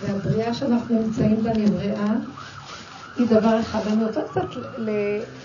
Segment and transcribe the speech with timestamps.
[0.00, 2.12] והבריאה שאנחנו נמצאים בה נבראה
[3.16, 3.80] היא דבר אחד.
[3.86, 4.46] אני רוצה קצת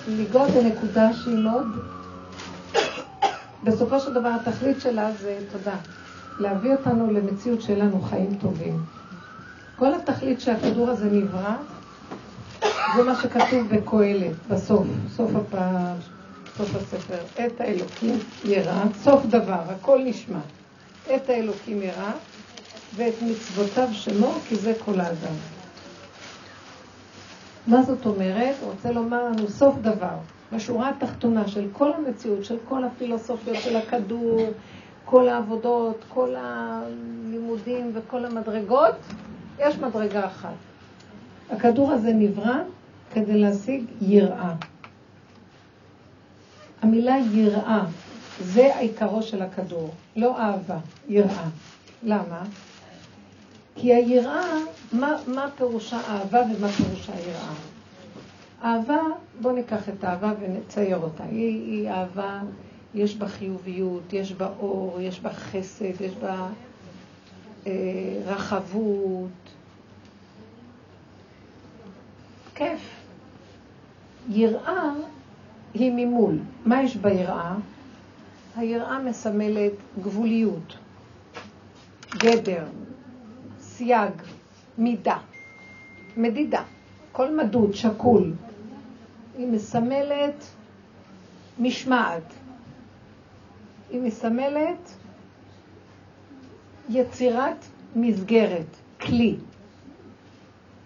[0.08, 1.68] לנגוע בנקודה שהיא מאוד...
[3.64, 5.76] בסופו של דבר התכלית שלה זה, תודה,
[6.40, 8.84] להביא אותנו למציאות שיהיה לנו חיים טובים.
[9.76, 11.56] כל התכלית שהכדור הזה נברא,
[12.96, 15.96] זה מה שכתוב בקהלת, בסוף, סוף הפעם,
[16.58, 17.46] סוף הספר.
[17.46, 18.16] את האלוקים
[18.46, 20.40] ירא, סוף דבר, הכל נשמע.
[21.16, 22.12] את האלוקים ירא,
[22.96, 25.36] ואת מצוותיו שמור, כי זה כל האדם.
[27.68, 28.56] מה זאת אומרת?
[28.62, 30.16] הוא רוצה לומר לנו סוף דבר.
[30.54, 34.50] בשורה התחתונה של כל המציאות, של כל הפילוסופיות של הכדור,
[35.06, 38.96] כל העבודות, כל הלימודים וכל המדרגות,
[39.60, 40.54] יש מדרגה אחת.
[41.50, 42.56] הכדור הזה נברא
[43.14, 44.54] כדי להשיג יראה.
[46.82, 47.86] המילה יראה,
[48.40, 50.78] זה עיקרו של הכדור, לא אהבה,
[51.08, 51.48] יראה.
[52.04, 52.44] למה?
[53.76, 54.58] כי היראה,
[54.92, 57.54] מה, מה פירושה אהבה ומה פירושה יראה?
[58.64, 59.00] אהבה,
[59.42, 61.24] בואו ניקח את האהבה ונצייר אותה.
[61.24, 62.42] היא, היא אהבה,
[62.94, 66.48] יש בה חיוביות, יש בה אור, יש בה חסד, יש בה
[67.68, 67.72] אה,
[68.26, 69.30] רחבות.
[72.56, 72.80] כיף.
[74.30, 74.94] יראה
[75.74, 76.38] היא ממול.
[76.66, 77.56] מה יש ביראה?
[78.56, 80.78] היראה מסמלת גבוליות,
[82.20, 82.66] גדר,
[83.82, 84.14] סייג,
[84.78, 85.18] מידה,
[86.18, 86.64] מדידה,
[87.12, 88.34] כל מדוד, שקול.
[89.38, 90.46] היא מסמלת
[91.60, 92.24] משמעת.
[93.90, 94.92] היא מסמלת
[96.90, 97.66] יצירת
[97.96, 98.66] מסגרת,
[99.02, 99.36] כלי.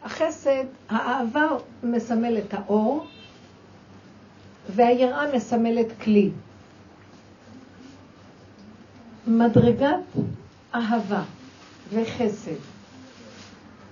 [0.04, 1.48] החסד, האהבה
[1.84, 3.08] מסמל את האור,
[4.76, 6.32] והיראה מסמלת כלי.
[9.28, 10.06] מדרגת
[10.76, 11.24] אהבה
[11.94, 12.75] וחסד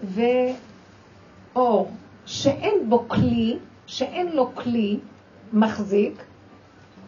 [0.03, 1.91] ואור
[2.25, 4.99] שאין בו כלי, שאין לו כלי
[5.53, 6.23] מחזיק,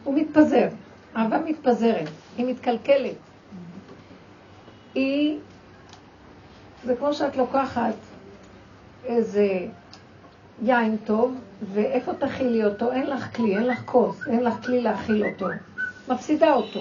[0.04, 0.68] הוא מתפזר.
[1.16, 3.16] אהבה מתפזרת, היא מתקלקלת.
[4.96, 5.40] היא,
[6.84, 7.94] זה כמו שאת לוקחת
[9.06, 9.68] איזה
[10.62, 11.36] יין טוב,
[11.74, 12.92] ואיפה תכילי אותו?
[12.92, 15.48] אין לך כלי, אין לך כוס, אין לך כלי להכיל אותו.
[16.08, 16.80] מפסידה אותו.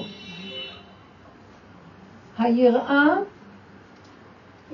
[2.38, 3.16] היראה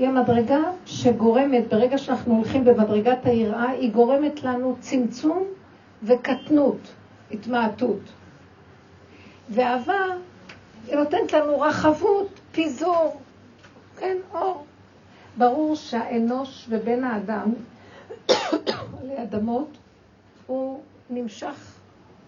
[0.00, 5.44] היא המדרגה שגורמת, ברגע שאנחנו הולכים במדרגת היראה, היא גורמת לנו צמצום
[6.02, 6.78] וקטנות,
[7.30, 8.00] התמעטות.
[9.50, 10.04] ואהבה,
[10.86, 13.20] היא נותנת לנו רחבות, פיזור,
[13.98, 14.64] כן, אור.
[15.36, 17.52] ברור שהאנוש ובן האדם,
[19.00, 19.68] עלי אדמות,
[20.46, 21.74] הוא נמשך,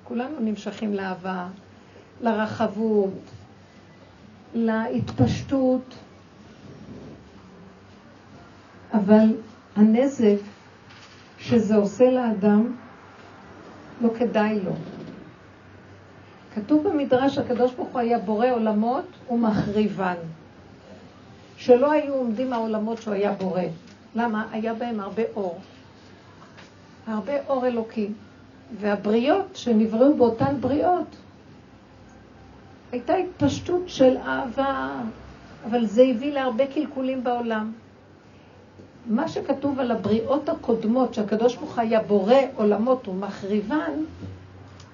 [0.04, 1.46] כולנו נמשכים לאהבה,
[2.20, 3.20] לרחבות,
[4.54, 5.94] להתפשטות,
[8.94, 9.36] אבל
[9.76, 10.36] הנזק
[11.38, 12.76] שזה עושה לאדם,
[14.00, 14.72] לא כדאי לו.
[16.54, 20.14] כתוב במדרש, הקדוש ברוך הוא היה בורא עולמות ומחריבן.
[21.56, 23.62] שלא היו עומדים העולמות שהוא היה בורא.
[24.14, 24.46] למה?
[24.52, 25.60] היה בהם הרבה אור.
[27.06, 28.08] הרבה אור אלוקי.
[28.80, 31.16] והבריות שנבראו באותן בריאות,
[32.92, 35.00] הייתה התפשטות של אהבה,
[35.64, 37.72] אבל זה הביא להרבה קלקולים בעולם.
[39.06, 43.92] מה שכתוב על הבריאות הקודמות, שהקדוש ברוך היה בורא עולמות ומחריבן,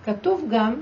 [0.05, 0.75] כתוב גם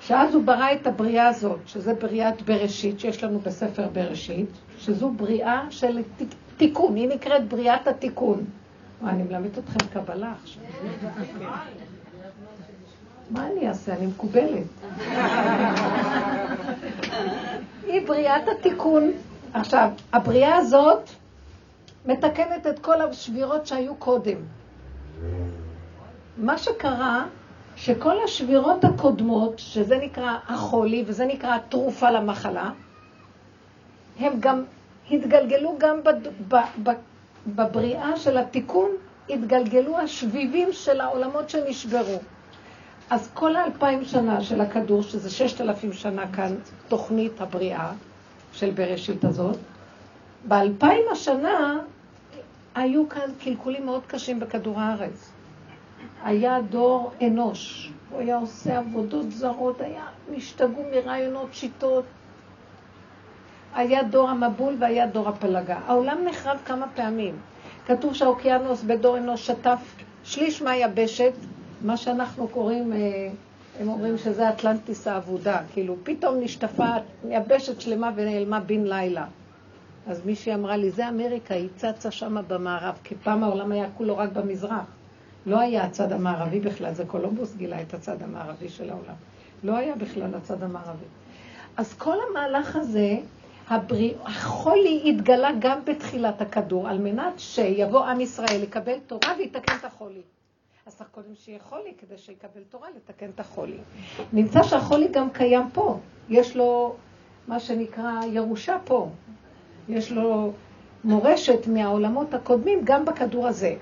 [0.00, 5.62] שאז הוא ברא את הבריאה הזאת, שזה בריאת בראשית, שיש לנו בספר בראשית, שזו בריאה
[5.70, 6.02] של
[6.56, 8.44] תיקון, היא נקראת בריאת התיקון.
[9.00, 10.62] מה, אני מלמדת אתכם קבלה עכשיו.
[13.30, 13.94] מה אני אעשה?
[13.94, 14.66] אני מקובלת.
[17.86, 19.12] היא בריאת התיקון.
[19.52, 21.10] עכשיו, הבריאה הזאת
[22.06, 24.36] מתקנת את כל השבירות שהיו קודם.
[26.36, 27.26] מה שקרה,
[27.76, 32.70] שכל השבירות הקודמות, שזה נקרא החולי וזה נקרא התרופה למחלה,
[34.18, 34.64] הם גם
[35.10, 36.28] התגלגלו גם בד...
[36.48, 36.56] ב...
[36.82, 36.90] ב...
[37.46, 38.90] בבריאה של התיקון,
[39.30, 42.18] התגלגלו השביבים של העולמות שנשברו.
[43.10, 46.54] אז כל האלפיים שנה של הכדור, שזה ששת אלפים שנה כאן,
[46.88, 47.92] תוכנית הבריאה
[48.52, 49.56] של בראשית הזאת,
[50.44, 51.78] באלפיים השנה
[52.76, 55.30] היו כאן קלקולים מאוד קשים בכדור הארץ.
[56.24, 60.04] היה דור אנוש, הוא היה עושה עבודות זרות, היה
[60.36, 62.04] משתגעו מרעיונות, שיטות.
[63.74, 65.78] היה דור המבול והיה דור הפלגה.
[65.86, 67.36] העולם נחרב כמה פעמים.
[67.86, 69.94] כתוב שהאוקיינוס בדור אנוש שטף
[70.24, 71.32] שליש מהיבשת,
[71.82, 72.98] מה שאנחנו קוראים, אה,
[73.80, 76.88] הם אומרים שזה אטלנטיס האבודה, כאילו פתאום נשטפה
[77.28, 79.26] יבשת שלמה ונעלמה בן לילה.
[80.06, 84.18] אז מישהי אמרה לי, זה אמריקה, היא צצה שמה במערב, כי פעם העולם היה כולו
[84.18, 84.86] רק במזרח.
[85.46, 89.14] לא היה הצד המערבי בכלל, זה קולומבוס גילה את הצד המערבי של העולם.
[89.64, 91.04] לא היה בכלל הצד המערבי.
[91.76, 93.16] אז כל המהלך הזה,
[93.68, 99.84] הבריא, החולי התגלה גם בתחילת הכדור, על מנת שיבוא עם ישראל לקבל תורה ויתקן את
[99.84, 100.22] החולי.
[100.86, 103.78] אז צריך קודם שיהיה חולי כדי שיקבל תורה לתקן את החולי.
[104.32, 105.98] נמצא שהחולי גם קיים פה,
[106.28, 106.96] יש לו
[107.48, 109.08] מה שנקרא ירושה פה,
[109.88, 110.52] יש לו
[111.04, 113.74] מורשת מהעולמות הקודמים גם בכדור הזה.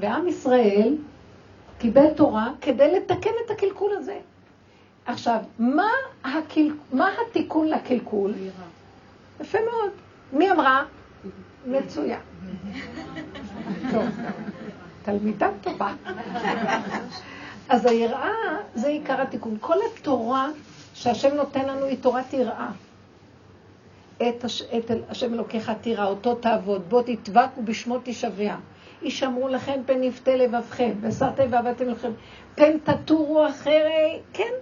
[0.00, 0.96] ועם ישראל
[1.78, 4.18] קיבל תורה כדי לתקן את הקלקול הזה.
[5.06, 5.88] עכשיו, מה,
[6.24, 6.70] הקל...
[6.92, 8.34] מה התיקון לקלקול?
[9.40, 9.90] יפה מאוד.
[10.32, 10.84] מי אמרה?
[11.66, 12.20] מצוין.
[13.90, 14.04] טוב,
[15.02, 15.92] תלמידה טובה.
[17.68, 18.32] אז היראה
[18.74, 19.56] זה עיקר התיקון.
[19.60, 20.48] כל התורה
[20.94, 22.68] שהשם נותן לנו היא תורת יראה.
[24.22, 24.62] את, הש...
[24.62, 28.54] את השם אלוקיך תירא, אותו תעבוד, בוא תדבק ובשמו תשבע.
[29.02, 32.10] ישמרו לכם פן יפתה לבבכם, וסרתם ועבדתם לכם,
[32.54, 34.52] פן תטורו אחרי, כן,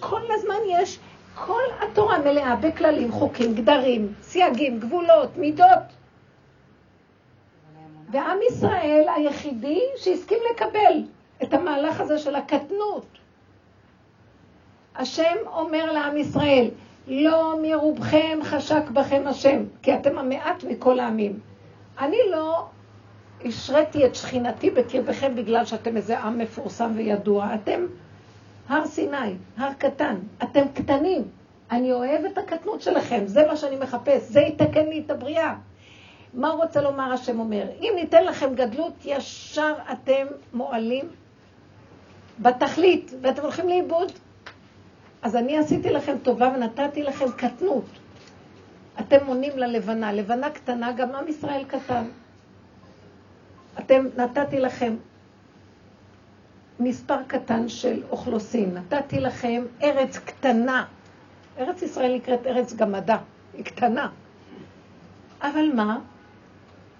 [0.00, 0.98] כל הזמן יש,
[1.34, 5.82] כל התורה מלאה בכללים, חוקים, גדרים, סייגים, גבולות, מידות.
[8.10, 11.02] ועם ישראל היחידי שהסכים לקבל
[11.42, 13.06] את המהלך הזה של הקטנות.
[14.96, 16.68] השם אומר לעם ישראל,
[17.06, 21.40] לא מרובכם חשק בכם השם, כי אתם המעט מכל העמים.
[21.98, 22.66] אני לא
[23.44, 27.54] השריתי את שכינתי בקרבכם בגלל שאתם איזה עם מפורסם וידוע.
[27.54, 27.86] אתם
[28.68, 30.16] הר סיני, הר קטן.
[30.42, 31.22] אתם קטנים.
[31.70, 35.54] אני אוהב את הקטנות שלכם, זה מה שאני מחפש, זה יתקן לי את הבריאה.
[36.34, 37.66] מה רוצה לומר השם אומר?
[37.80, 41.04] אם ניתן לכם גדלות, ישר אתם מועלים
[42.38, 44.12] בתכלית, ואתם הולכים לאיבוד.
[45.24, 47.84] אז אני עשיתי לכם טובה ונתתי לכם קטנות.
[49.00, 52.04] אתם מונים ללבנה, לבנה קטנה, גם עם ישראל קטן.
[53.78, 54.96] אתם, נתתי לכם
[56.80, 60.84] מספר קטן של אוכלוסין, נתתי לכם ארץ קטנה.
[61.58, 63.18] ארץ ישראל נקראת ארץ גמדה,
[63.54, 64.08] היא קטנה.
[65.42, 65.98] אבל מה?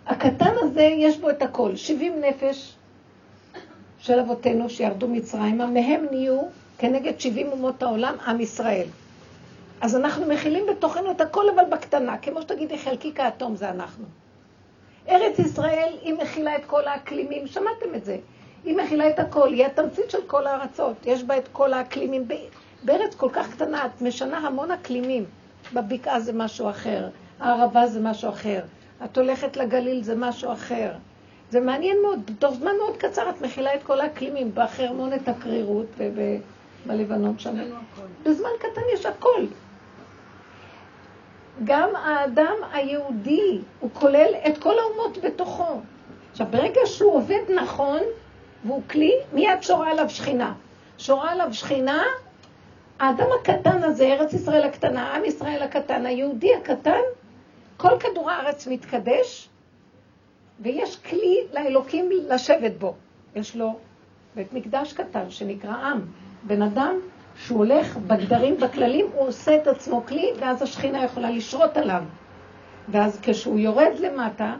[0.06, 1.76] הקטן הזה, יש בו את הכל.
[1.76, 2.74] 70 נפש
[3.98, 6.40] של אבותינו שירדו מצרימה, מהם נהיו
[6.84, 8.86] כנגד 70 אומות העולם עם ישראל.
[9.80, 12.18] אז אנחנו מכילים בתוכנו את הכל, אבל בקטנה.
[12.18, 14.04] כמו שתגידי, חלקיק האטום זה אנחנו.
[15.08, 18.16] ארץ ישראל, היא מכילה את כל האקלימים, שמעתם את זה.
[18.64, 20.96] היא מכילה את הכל, היא התמצית של כל הארצות.
[21.06, 22.28] יש בה את כל האקלימים.
[22.82, 25.24] בארץ כל כך קטנה, את משנה המון אקלימים.
[25.72, 27.08] בבקעה זה משהו אחר,
[27.40, 28.60] הערבה זה משהו אחר,
[29.04, 30.92] את הולכת לגליל זה משהו אחר.
[31.50, 35.86] זה מעניין מאוד, בתוך זמן מאוד קצר את מכילה את כל האקלימים, בחרמונת הקרירות
[36.84, 37.54] ובלבנון שם.
[38.22, 39.46] בזמן קטן יש הכל.
[41.64, 45.80] גם האדם היהודי, הוא כולל את כל האומות בתוכו.
[46.32, 48.00] עכשיו, ברגע שהוא עובד נכון,
[48.64, 50.54] והוא כלי, מיד שורה עליו שכינה.
[50.98, 52.02] שורה עליו שכינה,
[52.98, 57.00] האדם הקטן הזה, ארץ ישראל הקטנה, עם ישראל הקטן, היהודי הקטן,
[57.76, 59.48] כל כדור הארץ מתקדש,
[60.60, 62.94] ויש כלי לאלוקים לשבת בו.
[63.34, 63.78] יש לו
[64.34, 66.00] בית מקדש קטן שנקרא עם.
[66.46, 66.96] בן אדם
[67.36, 72.02] שהוא הולך בגדרים, בכללים, הוא עושה את עצמו כלי, ואז השכינה יכולה לשרות עליו.
[72.88, 74.54] ואז כשהוא יורד למטה,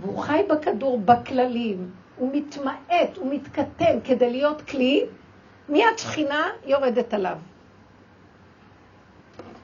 [0.00, 5.06] והוא חי בכדור, בכללים, הוא מתמעט, הוא מתקטן כדי להיות כלי,
[5.68, 7.36] מיד שכינה יורדת עליו.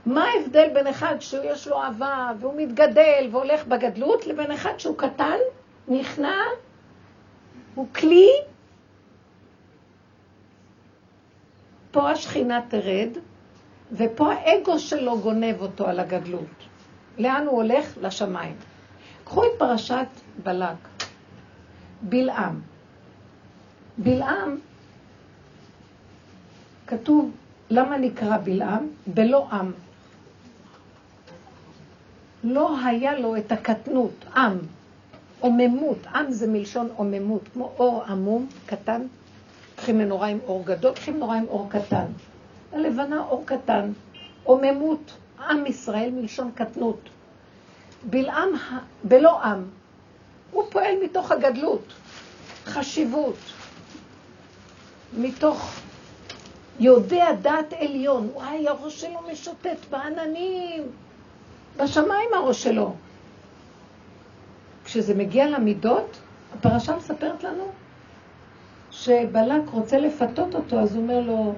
[0.07, 5.37] מה ההבדל בין אחד שיש לו אהבה והוא מתגדל והולך בגדלות, לבין אחד שהוא קטן,
[5.89, 6.37] נכנע,
[7.75, 8.29] הוא כלי,
[11.93, 13.09] פה השכינה תרד,
[13.93, 16.45] ופה האגו שלו גונב אותו על הגדלות.
[17.19, 17.99] לאן הוא הולך?
[18.03, 18.57] לשמיים.
[19.25, 20.07] קחו את פרשת
[20.43, 20.77] בלק,
[22.03, 22.61] בלעם.
[23.99, 24.59] בלעם,
[26.87, 27.31] כתוב,
[27.71, 28.89] למה נקרא בלעם?
[29.07, 29.73] בלא עם.
[32.45, 34.59] לא היה לו את הקטנות, עם,
[35.41, 39.03] עוממות, עם זה מלשון עוממות, כמו אור עמום, קטן,
[39.83, 42.05] קחי מנורה עם אור גדול, קחי מנורה עם אור קטן.
[42.73, 43.93] הלבנה אור קטן,
[44.45, 45.13] עוממות,
[45.49, 47.09] עם ישראל מלשון קטנות.
[48.05, 48.49] בלעם
[49.05, 49.65] בלא עם,
[50.51, 51.93] הוא פועל מתוך הגדלות,
[52.65, 53.37] חשיבות,
[55.19, 55.81] מתוך
[56.81, 58.29] יודע דעת עליון.
[58.35, 60.83] וואי, הראש שלו משוטט בעננים,
[61.77, 62.95] בשמיים הראש שלו.
[64.85, 66.17] כשזה מגיע למידות,
[66.55, 67.73] הפרשה מספרת לנו
[68.93, 71.55] שבלק רוצה לפתות אותו, אז הוא אומר לו,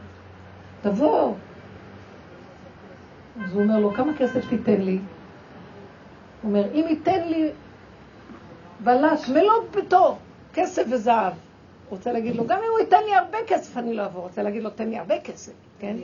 [0.82, 1.32] תבוא.
[3.44, 4.98] אז הוא אומר לו, כמה כסף תיתן לי?
[6.42, 7.50] הוא אומר, אם ייתן לי
[8.80, 10.16] בלט מלוא ביתו,
[10.54, 11.32] כסף וזהב.
[11.90, 14.22] רוצה להגיד לו, גם אם הוא ייתן לי הרבה כסף, אני לא אבוא.
[14.22, 15.96] רוצה להגיד לו, תן לי הרבה כסף, כן?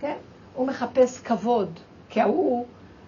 [0.00, 0.16] כן?
[0.54, 1.70] הוא מחפש כבוד,
[2.08, 2.66] כי ההוא,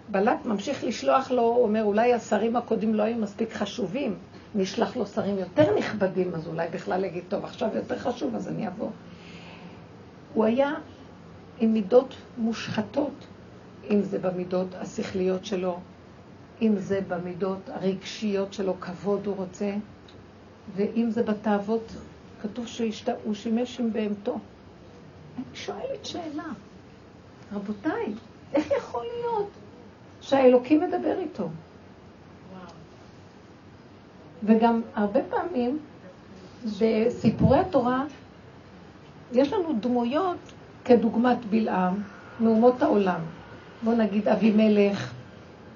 [0.09, 4.15] בלק ממשיך לשלוח לו, הוא אומר, אולי השרים הקודמים לא היו מספיק חשובים,
[4.55, 8.69] נשלח לו שרים יותר נכבדים, אז אולי בכלל יגיד, טוב, עכשיו יותר חשוב, אז אני
[8.69, 8.91] אבוא.
[10.35, 10.75] הוא היה
[11.61, 13.27] עם מידות מושחתות,
[13.91, 15.79] אם זה במידות השכליות שלו,
[16.63, 19.73] אם זה במידות הרגשיות שלו, כבוד הוא רוצה,
[20.77, 21.93] ואם זה בתאוות,
[22.43, 24.39] כתוב שהוא שימש עם בהמתו.
[25.37, 26.45] אני שואלת שאלה,
[27.53, 28.15] רבותיי,
[28.55, 29.49] איך יכול להיות
[30.21, 31.49] שהאלוקים מדבר איתו?
[34.45, 35.79] וגם הרבה פעמים
[36.81, 38.05] בסיפורי התורה
[39.33, 40.39] יש לנו דמויות
[40.85, 41.95] כדוגמת בלעם
[42.41, 43.21] מאומות העולם.
[43.83, 45.13] בוא נגיד אבימלך,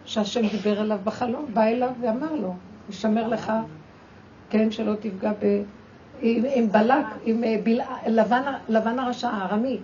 [0.04, 2.54] שהשם דיבר אליו בחלום, בא אליו ואמר לו,
[2.90, 3.52] ישמר לך,
[4.50, 5.62] כן, שלא תפגע ב...
[6.22, 7.80] עם, עם בלק, עם אה, בל...
[8.06, 9.78] לבן, לבן הרשע, הארמי.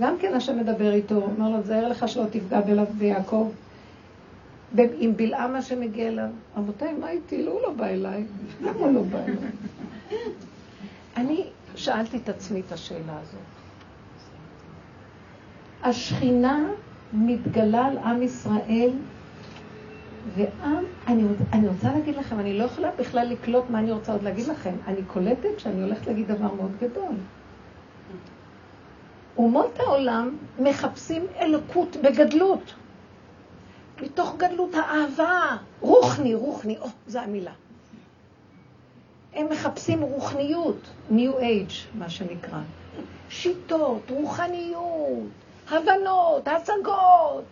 [0.00, 3.50] גם כן השם מדבר איתו, אומר לו, תזהר לך שלא תפגע בלב ביעקב.
[4.74, 7.42] עם בלעם השם מגיע אליו, רבותיי, מה איתי?
[7.42, 8.24] לא, הוא לא בא אליי.
[8.60, 9.50] למה הוא לא בא אליי?
[11.16, 11.44] אני
[11.74, 13.40] שאלתי את עצמי את השאלה הזאת.
[15.82, 16.68] השכינה
[17.12, 18.90] מתגלה על עם ישראל
[20.34, 24.22] ועם, אני, אני רוצה להגיד לכם, אני לא יכולה בכלל לקלוט מה אני רוצה עוד
[24.22, 24.74] להגיד לכם.
[24.86, 27.14] אני קולטת שאני הולכת להגיד דבר מאוד גדול.
[29.36, 32.74] אומות העולם מחפשים אלוקות בגדלות.
[34.02, 37.52] מתוך גדלות האהבה, רוחני, רוחני, או, זו המילה.
[39.34, 40.76] הם מחפשים רוחניות,
[41.10, 42.58] New Age, מה שנקרא.
[43.28, 45.28] שיטות, רוחניות,
[45.70, 47.44] הבנות, השגות,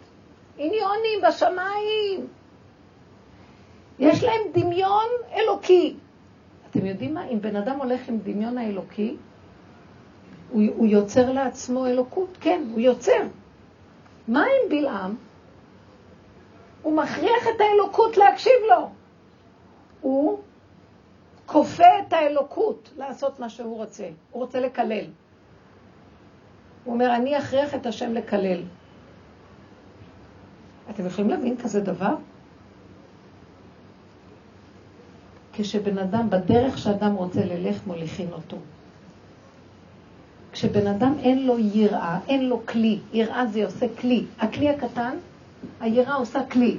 [0.59, 2.27] עניונים בשמיים.
[3.99, 5.97] יש להם דמיון אלוקי.
[6.71, 7.25] אתם יודעים מה?
[7.29, 9.17] אם בן אדם הולך עם דמיון האלוקי,
[10.51, 12.39] הוא, הוא יוצר לעצמו אלוקות.
[12.41, 13.23] כן, הוא יוצר.
[14.29, 15.15] מה עם בלעם?
[16.85, 18.88] הוא מכריח את האלוקות להקשיב לו.
[20.00, 20.38] הוא
[21.47, 24.05] כופה את האלוקות לעשות מה שהוא רוצה.
[24.31, 25.05] הוא רוצה לקלל.
[26.85, 28.62] הוא אומר, אני אכריח את השם לקלל.
[30.91, 32.14] אתם יכולים להבין כזה דבר?
[35.53, 38.57] כשבן אדם, בדרך שאדם רוצה ללך, מוליכים אותו.
[40.53, 44.25] כשבן אדם אין לו יראה, אין לו כלי, יראה זה עושה כלי.
[44.38, 45.17] הכלי הקטן,
[45.80, 46.78] היראה עושה כלי.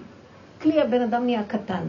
[0.62, 1.84] כלי הבן אדם נהיה קטן.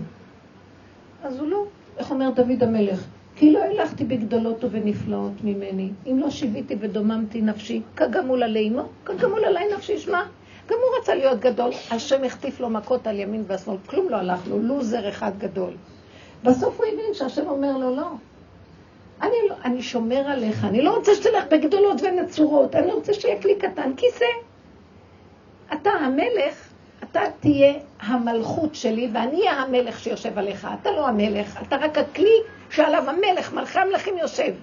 [1.23, 1.65] אז הוא לא,
[1.99, 3.05] איך אומר דוד המלך?
[3.37, 5.91] כי לא הלכתי בגדולות ובנפלאות ממני.
[6.07, 10.23] אם לא שיוויתי ודוממתי נפשי, כגמול עלי אמו, כגמול עלי נפשי שמע.
[10.69, 14.49] גם הוא רצה להיות גדול, השם החטיף לו מכות על ימין והשמאל, כלום לא הלך
[14.49, 15.73] לו, לוזר אחד גדול.
[16.45, 18.11] בסוף הוא הבין שהשם אומר לו, לא.
[19.23, 23.55] אני, לא, אני שומר עליך, אני לא רוצה שתלך בגדולות ונצורות, אני רוצה שיהיה כלי
[23.57, 24.25] קטן, כיסא.
[25.73, 26.66] אתה המלך,
[27.05, 30.69] אתה תהיה המלכות שלי, ואני אהיה המלך שיושב עליך.
[30.81, 32.37] אתה לא המלך, אתה רק הכלי
[32.71, 34.55] שעליו המלך, מלכי המלכים יושב.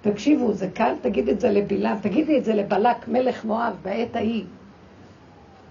[0.00, 4.44] תקשיבו, זה קל, תגיד את זה לבלעם, תגידי את זה לבלק, מלך מואב, בעת ההיא.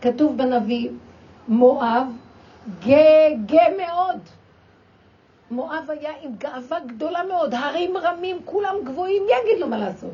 [0.01, 0.89] כתוב בנביא,
[1.47, 2.07] מואב
[2.79, 4.19] גאה, מאוד.
[5.51, 10.13] מואב היה עם גאווה גדולה מאוד, הרים רמים, כולם גבוהים, יגיד לו מה לעשות.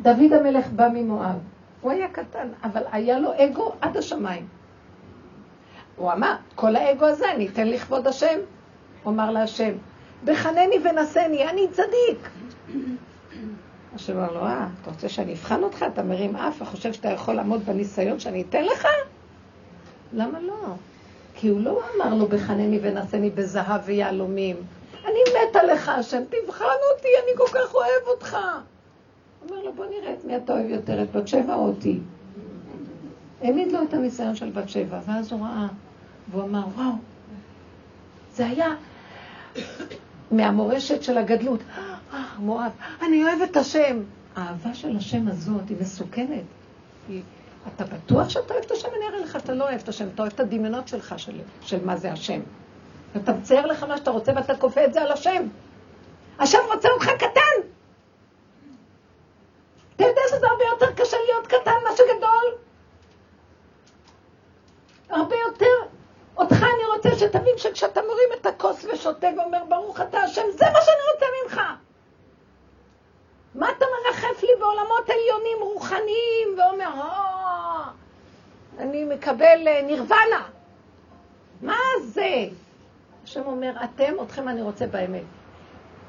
[0.00, 1.38] דוד המלך בא ממואב.
[1.80, 4.46] הוא היה קטן, אבל היה לו אגו עד השמיים.
[5.96, 8.38] הוא אמר, כל האגו הזה אני אתן לכבוד השם.
[9.02, 9.72] הוא אמר להשם,
[10.24, 12.28] בחנני ונשני, אני צדיק.
[13.94, 15.84] השם אמר לו, אה, אתה רוצה שאני אבחן אותך?
[15.92, 18.86] אתה מרים אף וחושב שאתה יכול לעמוד בניסיון שאני אתן לך?
[20.12, 20.74] למה לא?
[21.34, 24.56] כי הוא לא אמר לו בחנני ונשני בזהב ויהלומים.
[25.04, 25.18] אני
[25.48, 28.36] מתה לך, השם, תבחן אותי, אני כל כך אוהב אותך.
[29.42, 31.98] אומר לו, בוא נראה את מי אתה אוהב יותר, את בת שבע או אותי.
[33.42, 35.66] העמיד לו את הניסיון של בת שבע, ואז הוא ראה,
[36.30, 36.92] והוא אמר, וואו,
[38.34, 38.74] זה היה
[40.30, 41.60] מהמורשת של הגדלות.
[42.12, 42.70] אה, מואב,
[43.02, 43.98] אני אוהב את השם.
[44.36, 46.44] האהבה של השם הזאת היא מסוכנת.
[47.74, 48.88] אתה בטוח שאתה אוהב את השם?
[48.88, 51.84] אני אראה לך שאתה לא אוהב את השם, אתה אוהב את הדמיונות שלך של, של
[51.84, 52.40] מה זה השם.
[53.14, 55.46] ואתה מצייר לך מה שאתה רוצה ואתה כופה את זה על השם.
[56.38, 57.69] השם רוצה אותך קטן.
[60.00, 62.54] אתה יודע שזה הרבה יותר קשה להיות קטן מאשר גדול?
[65.10, 65.96] הרבה יותר.
[66.36, 70.78] אותך אני רוצה שתבין שכשאתה מורים את הכוס ושותה ואומר ברוך אתה השם, זה מה
[70.82, 71.60] שאני רוצה ממך.
[73.54, 77.90] מה אתה מרחף לי בעולמות עליונים רוחניים ואומר, אה,
[78.78, 80.48] אני מקבל אה, נירוונה.
[81.62, 82.44] מה זה?
[83.24, 85.39] השם אומר, אתם, אתכם אני רוצה באמת.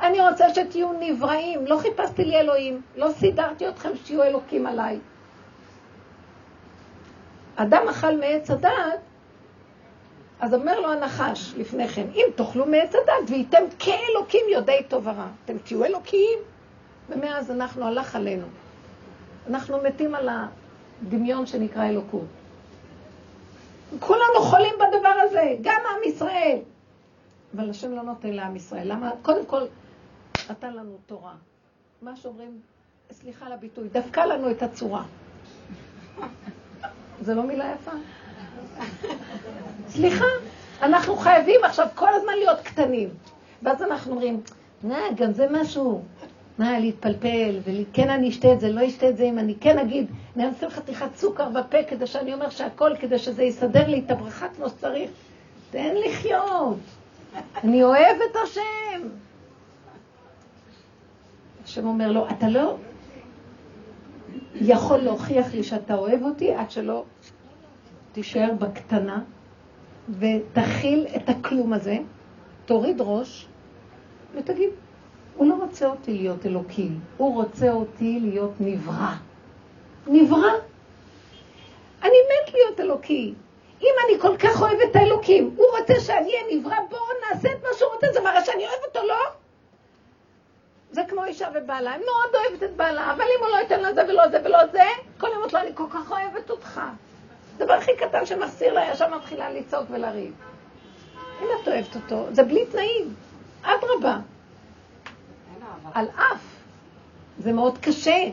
[0.01, 4.99] אני רוצה שתהיו נבראים, לא חיפשתי לי אלוהים, לא סידרתי אתכם שתהיו אלוקים עליי.
[7.55, 8.99] אדם אכל מעץ הדעת,
[10.39, 15.27] אז אומר לו הנחש לפני כן, אם תאכלו מעץ הדעת והייתם כאלוקים יודעי טוב ורע,
[15.45, 16.39] אתם תהיו אלוקים.
[17.11, 18.45] ומאז אנחנו, הלך עלינו.
[19.49, 22.25] אנחנו מתים על הדמיון שנקרא אלוקות.
[23.99, 26.57] כולנו חולים בדבר הזה, גם עם ישראל.
[27.55, 28.91] אבל השם לא נותן לעם ישראל.
[28.91, 29.11] למה?
[29.21, 29.61] קודם כל,
[30.49, 31.33] נתן לנו תורה.
[32.01, 32.59] מה שאומרים,
[33.11, 35.03] סליחה על הביטוי, דפקה לנו את הצורה.
[37.25, 37.91] זה לא מילה יפה?
[39.89, 40.25] סליחה,
[40.81, 43.09] אנחנו חייבים עכשיו כל הזמן להיות קטנים.
[43.63, 44.41] ואז אנחנו אומרים,
[44.83, 46.03] נה, גם זה משהו.
[46.57, 50.11] מה, להתפלפל, וכן אני אשתה את זה, לא אשתה את זה, אם אני כן אגיד,
[50.35, 54.47] אני אעשה חתיכת סוכר בפה כדי שאני אומר שהכל, כדי שזה יסדר לי את הברכה
[54.49, 55.09] כמו שצריך.
[55.71, 56.77] תן לחיות.
[57.63, 59.07] אני אוהב את השם.
[61.63, 62.75] השם אומר לו, אתה לא
[64.55, 67.03] יכול להוכיח לי שאתה אוהב אותי עד שלא
[68.11, 69.23] תישאר בקטנה
[70.19, 71.97] ותכיל את הכלום הזה,
[72.65, 73.47] תוריד ראש
[74.35, 74.69] ותגיד,
[75.35, 79.13] הוא לא רוצה אותי להיות אלוקים, הוא רוצה אותי להיות נברא.
[80.07, 80.51] נברא.
[82.03, 83.33] אני מת להיות אלוקי.
[83.81, 87.63] אם אני כל כך אוהב את האלוקים, הוא רוצה שאני אהיה נברא, בואו נעשה את
[87.63, 89.40] מה שהוא רוצה, זה מראה שאני אוהב אותו, לא?
[90.91, 93.93] זה כמו אישה ובעלה, אני מאוד אוהבת את בעלה, אבל אם הוא לא ייתן לה
[93.93, 94.83] זה ולא זה ולא זה,
[95.17, 96.81] כל יום אומרת לו, אני כל כך אוהבת אותך.
[97.57, 100.33] דבר הכי קטן שמחסיר לה, ישר מתחילה לצעוק ולריב.
[101.41, 103.13] אם את אוהבת אותו, זה בלי תנאים.
[103.61, 104.17] אדרבה.
[105.93, 106.41] על אף.
[107.39, 108.29] זה מאוד קשה.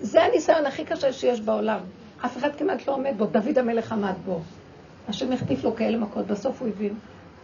[0.00, 1.80] זה הניסיון הכי קשה שיש בעולם.
[2.24, 4.40] אף אחד כמעט לא עומד בו, דוד המלך עמד בו.
[5.08, 6.94] השם החטיף לו כאלה מכות, בסוף הוא הבין.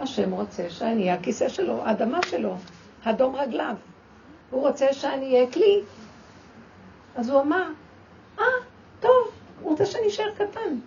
[0.01, 2.57] השם רוצה שאני אהיה הכיסא שלו, האדמה שלו,
[3.05, 3.75] אדום רגליו.
[4.53, 5.81] הוא רוצה שאני אהיה כלי.
[7.17, 7.65] אז הוא אמר,
[8.39, 8.45] אה,
[9.01, 9.31] טוב,
[9.63, 10.79] הוא רוצה שאני אשאר קטן.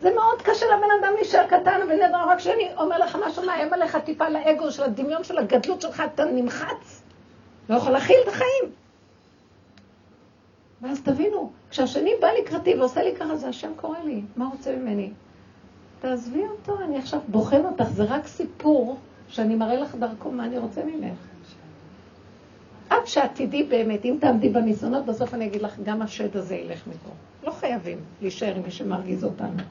[0.00, 3.96] זה מאוד קשה לבן אדם להישאר קטן, אבל רק שאני אומר לך משהו מאיים עליך
[3.96, 7.02] טיפה לאגו של הדמיון של הגדלות שלך, אתה נמחץ.
[7.68, 8.72] לא יכול להכיל את החיים.
[10.82, 15.12] ואז תבינו, כשהשני בא לקראתי ועושה לי ככה, זה השם קורא לי, מה רוצה ממני?
[16.00, 18.96] תעזבי אותו, אני עכשיו בוחן אותך, זה רק סיפור
[19.28, 21.29] שאני מראה לך דרכו מה אני רוצה ממך.
[22.90, 27.10] עד שעתידי באמת, אם תעמדי בניסיונות, בסוף אני אגיד לך, גם השד הזה ילך מפה.
[27.44, 29.62] לא חייבים להישאר עם מי שמרגיז אותנו.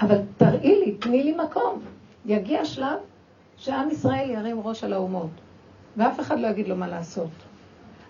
[0.00, 1.80] אבל תראי לי, תני לי מקום.
[2.26, 2.98] יגיע שלב
[3.56, 5.30] שעם ישראל ירים ראש על האומות.
[5.96, 7.30] ואף אחד לא יגיד לו מה לעשות.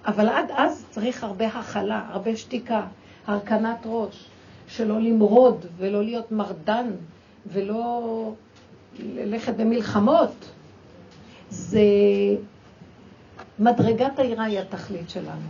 [0.07, 2.83] אבל עד אז צריך הרבה הכלה, הרבה שתיקה,
[3.27, 4.27] הרכנת ראש,
[4.69, 6.91] שלא למרוד ולא להיות מרדן
[7.47, 8.33] ולא
[8.99, 10.51] ללכת במלחמות.
[11.51, 11.81] זה...
[13.63, 15.49] מדרגת היראה היא התכלית שלנו.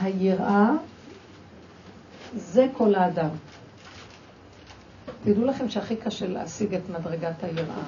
[0.00, 0.70] היראה
[2.34, 3.28] זה כל האדם.
[5.24, 7.84] תדעו לכם שהכי קשה להשיג את מדרגת היראה.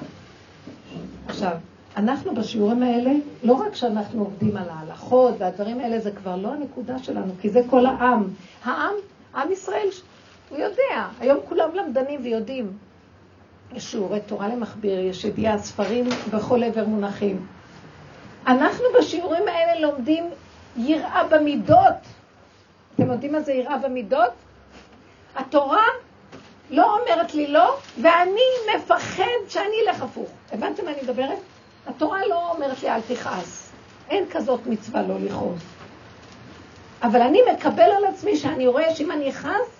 [1.27, 1.57] עכשיו,
[1.97, 3.11] אנחנו בשיעורים האלה,
[3.43, 7.61] לא רק שאנחנו עובדים על ההלכות והדברים האלה, זה כבר לא הנקודה שלנו, כי זה
[7.69, 8.27] כל העם.
[8.63, 8.93] העם,
[9.35, 9.87] עם ישראל,
[10.49, 11.07] הוא יודע.
[11.19, 12.71] היום כולם למדנים ויודעים.
[13.77, 17.47] שיעורי תורה למכביר, יש ידיעה, ספרים בכל עבר מונחים.
[18.47, 20.29] אנחנו בשיעורים האלה לומדים
[20.77, 21.95] יראה במידות.
[22.95, 24.31] אתם יודעים מה זה יראה במידות?
[25.35, 25.83] התורה
[26.69, 28.41] לא אומרת לי לא, ואני
[28.75, 30.29] מפחד שאני אלך הפוך.
[30.51, 31.37] הבנתם מה אני מדברת?
[31.87, 33.71] התורה לא אומרת לי אל תכעס.
[34.09, 35.61] אין כזאת מצווה לא לכעוס.
[37.03, 39.78] אבל אני מקבל על עצמי שאני רואה שאם אני אכעס,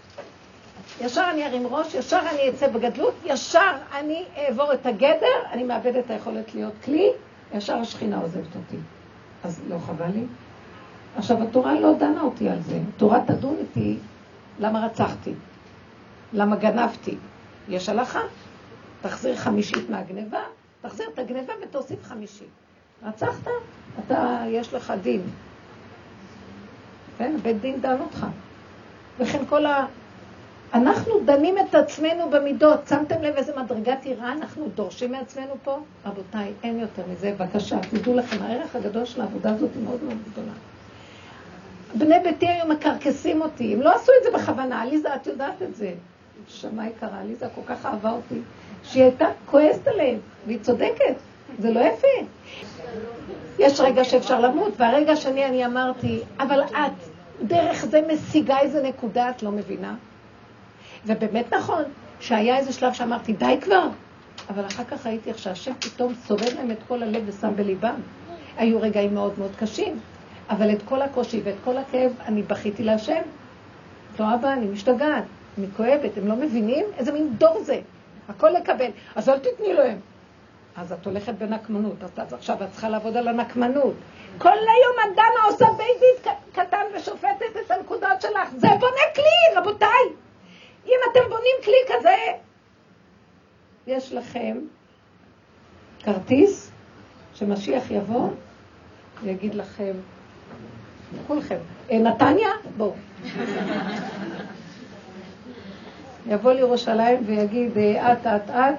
[1.02, 5.96] ישר אני ארים ראש, ישר אני אצא בגדלות, ישר אני אעבור את הגדר, אני מאבד
[5.96, 7.10] את היכולת להיות כלי,
[7.54, 8.78] ישר השכינה עוזבת אותי.
[9.44, 10.24] אז לא חבל לי?
[11.18, 12.80] עכשיו, התורה לא דנה אותי על זה.
[12.96, 13.98] התורה תדון איתי
[14.60, 15.34] למה רצחתי.
[16.34, 17.16] למה גנבתי?
[17.70, 18.20] יש הלכה?
[19.02, 20.42] תחזיר חמישית מהגניבה,
[20.82, 22.48] תחזיר את הגניבה ותוסיף חמישית.
[23.04, 23.48] רצחת?
[24.00, 25.22] אתה, יש לך דין.
[27.18, 28.26] כן, בית דין דן אותך.
[29.20, 29.86] וכן כל ה...
[30.74, 32.88] אנחנו דנים את עצמנו במידות.
[32.88, 35.78] שמתם לב איזה מדרגת יראה אנחנו דורשים מעצמנו פה?
[36.06, 37.36] רבותיי, אין יותר מזה.
[37.38, 40.52] בבקשה, תדעו לכם, הערך הגדול של העבודה הזאת היא מאוד מאוד גדולה.
[41.94, 45.76] בני ביתי היו מקרקסים אותי, הם לא עשו את זה בכוונה, עליזה, את יודעת את
[45.76, 45.94] זה.
[46.48, 48.40] נשמה יקרה, עליזה כל כך אהבה אותי,
[48.84, 51.16] שהיא הייתה כועסת עליהם, והיא צודקת,
[51.60, 52.08] זה לא יפה.
[53.60, 56.92] יש רגע שאפשר למות, והרגע השני אני אמרתי, אבל את,
[57.44, 59.96] דרך זה משיגה איזה נקודה, את לא מבינה?
[61.06, 61.84] ובאמת נכון,
[62.20, 63.88] שהיה איזה שלב שאמרתי, די כבר.
[64.50, 68.02] אבל אחר כך ראיתי איך שהשם פתאום סובב להם את כל הלב ושם בליבם.
[68.58, 70.00] היו רגעים מאוד מאוד קשים,
[70.50, 73.22] אבל את כל הקושי ואת כל הכאב אני בכיתי להשם.
[74.20, 75.24] לא אבא, אני משתגעת,
[75.58, 77.80] אני כואבת, הם לא מבינים איזה מין דור זה.
[78.30, 79.98] הכל לקבל, אז אל תתני להם.
[80.76, 83.94] אז את הולכת בנקמנות, אז עכשיו את צריכה לעבוד על הנקמנות.
[84.38, 88.50] כל היום הדנה עושה בית דין קטן ושופטת את הנקודות שלך.
[88.58, 90.29] זה בונה כלי, רבותיי.
[90.90, 92.16] אם אתם בונים כלי כזה,
[93.88, 94.58] יש לכם
[96.04, 96.72] כרטיס
[97.34, 98.30] שמשיח יבוא
[99.24, 99.92] ויגיד לכם,
[101.28, 101.58] כולכם,
[101.92, 102.94] אה, נתניה, בואו.
[106.28, 108.76] יבוא לירושלים ויגיד, אה, את, את, את,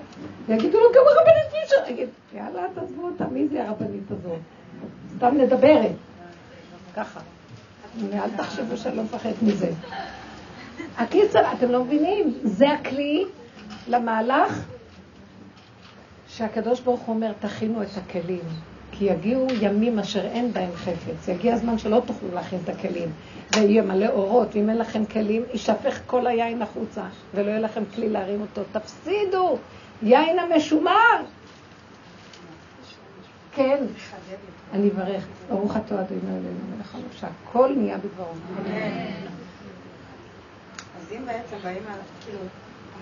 [0.46, 1.50] ויגידו לו, גם הרבנית
[1.86, 1.92] אי.
[1.92, 4.38] יגיד, יאללה, תעזבו אותה, מי זה הרבנית הזאת?
[5.16, 5.92] סתם מדברת.
[6.96, 7.20] ככה.
[8.12, 9.70] אל תחשבו שאני לא מפחד מזה.
[10.98, 13.24] הקיצר, אתם לא מבינים, זה הכלי
[13.88, 14.64] למהלך
[16.28, 18.44] שהקדוש ברוך הוא אומר, תכינו את הכלים,
[18.92, 21.28] כי יגיעו ימים אשר אין בהם חפץ.
[21.28, 23.08] יגיע הזמן שלא תוכלו להכין את הכלים,
[23.54, 27.02] ויהיה מלא אורות, ואם אין לכם כלים, יישפך כל היין החוצה,
[27.34, 28.62] ולא יהיה לכם כלי להרים אותו.
[28.72, 29.58] תפסידו,
[30.02, 31.22] יין המשומר.
[33.54, 33.84] כן,
[34.72, 35.26] אני אברך.
[35.48, 38.34] ברוך אתה אדוני אלוהינו מלך העולם, שהכל נהיה בדברו.
[41.12, 41.82] אם בעצם באים,
[42.24, 42.38] כאילו,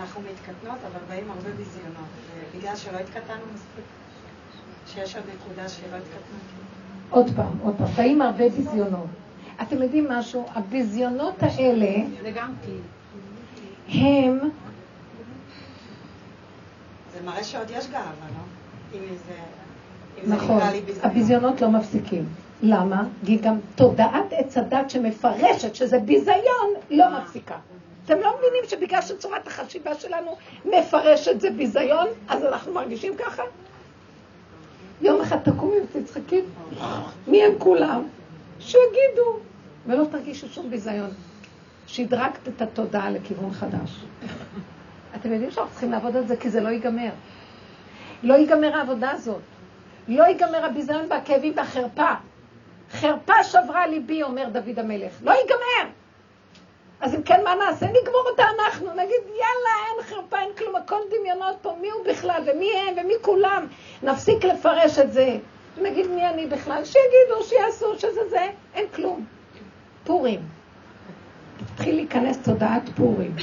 [0.00, 2.08] אנחנו מתקטנות, אבל באים הרבה ביזיונות,
[2.56, 3.84] בגלל שלא התקטנו מספיק,
[4.86, 6.38] שיש עוד נקודה שלא התקטנו.
[7.10, 9.06] עוד פעם, עוד פעם, באים הרבה ביזיונות.
[9.62, 10.46] אתם יודעים משהו?
[10.54, 12.04] הביזיונות האלה.
[13.88, 14.38] הם...
[17.14, 18.98] זה מראה שעוד יש גאווה, לא?
[18.98, 19.34] אם זה...
[20.34, 20.60] נכון,
[21.02, 22.24] הביזיונות לא מפסיקים.
[22.62, 23.04] למה?
[23.26, 27.20] כי גם תודעת עץ הדת שמפרשת שזה ביזיון לא אה.
[27.20, 27.54] מפסיקה.
[28.08, 33.42] אתם לא מבינים שבגלל שצורת החשיבה שלנו מפרשת זה ביזיון, אז אנחנו מרגישים ככה?
[35.00, 36.40] יום אחד תקומי ותצחקי,
[37.26, 38.02] מי הם כולם?
[38.60, 39.38] שיגידו,
[39.86, 41.10] ולא תרגישו שום ביזיון.
[41.86, 44.04] שדרגת את התודעה לכיוון חדש.
[45.16, 47.10] אתם יודעים שאנחנו צריכים לעבוד על זה כי זה לא ייגמר.
[48.22, 49.42] לא ייגמר העבודה הזאת.
[50.08, 52.12] לא ייגמר הביזיון והכאבים והחרפה.
[52.92, 55.12] חרפה שברה ליבי, אומר דוד המלך.
[55.22, 55.92] לא ייגמר!
[57.00, 57.86] אז אם כן, מה נעשה?
[57.86, 58.90] נגמור אותה אנחנו.
[58.92, 63.14] נגיד, יאללה, אין חרפה, אין כלום, הכל דמיונות פה, מי הוא בכלל, ומי הם, ומי
[63.22, 63.66] כולם.
[64.02, 65.38] נפסיק לפרש את זה.
[65.82, 69.24] נגיד מי אני בכלל, שיגידו, שיעשו, שזה זה, אין כלום.
[70.04, 70.40] פורים.
[71.74, 73.34] תתחיל להיכנס תודעת פורים.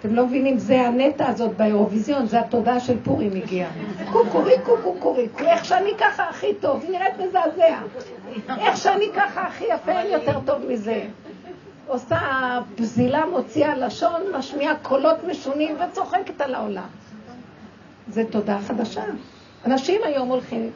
[0.00, 3.70] אתם לא מבינים, זה הנטע הזאת באירוויזיון, זה התודעה של פורים הגיעה.
[4.12, 7.78] קוקוריקו, קוקוריקו, איך שאני ככה הכי טוב, היא נראית מזעזע.
[8.58, 11.02] איך שאני ככה הכי יפה, אין יותר טוב מזה.
[11.92, 12.18] עושה
[12.76, 16.86] פזילה, מוציאה לשון, משמיעה קולות משונים וצוחקת על העולם.
[18.08, 19.02] זה תודעה חדשה.
[19.66, 20.70] אנשים היום הולכים,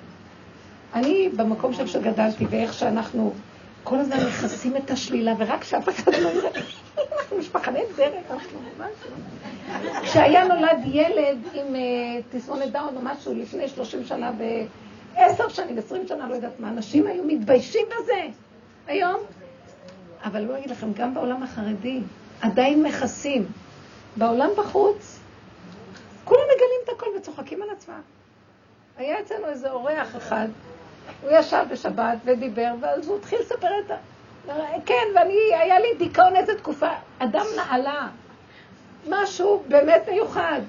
[0.94, 3.32] אני במקום שם שגדלתי ואיך שאנחנו
[3.84, 6.50] כל הזמן מכסים את השלילה, ורק שאף אחד לא יראה,
[7.18, 8.92] אנחנו משפחה נהדרת, אנחנו ממש...
[10.02, 11.80] כשהיה נולד ילד עם אה,
[12.30, 17.06] תסמונת דאון או משהו לפני 30 שנה ו-10 שנים, 20 שנה, לא יודעת מה, אנשים
[17.06, 18.20] היו מתביישים בזה.
[18.86, 19.16] היום
[20.24, 22.00] אבל לא אגיד לכם, גם בעולם החרדי
[22.40, 23.46] עדיין מכסים.
[24.16, 25.18] בעולם בחוץ,
[26.24, 28.00] כולם מגלים את הכל וצוחקים על עצמם.
[28.96, 30.48] היה אצלנו איזה אורח אחד,
[31.22, 33.96] הוא ישב בשבת ודיבר, ואז הוא התחיל לספר את ה...
[34.86, 36.90] כן, ואני, היה לי דיכאון איזה תקופה.
[37.18, 38.08] אדם נעלה,
[39.08, 40.60] משהו באמת מיוחד.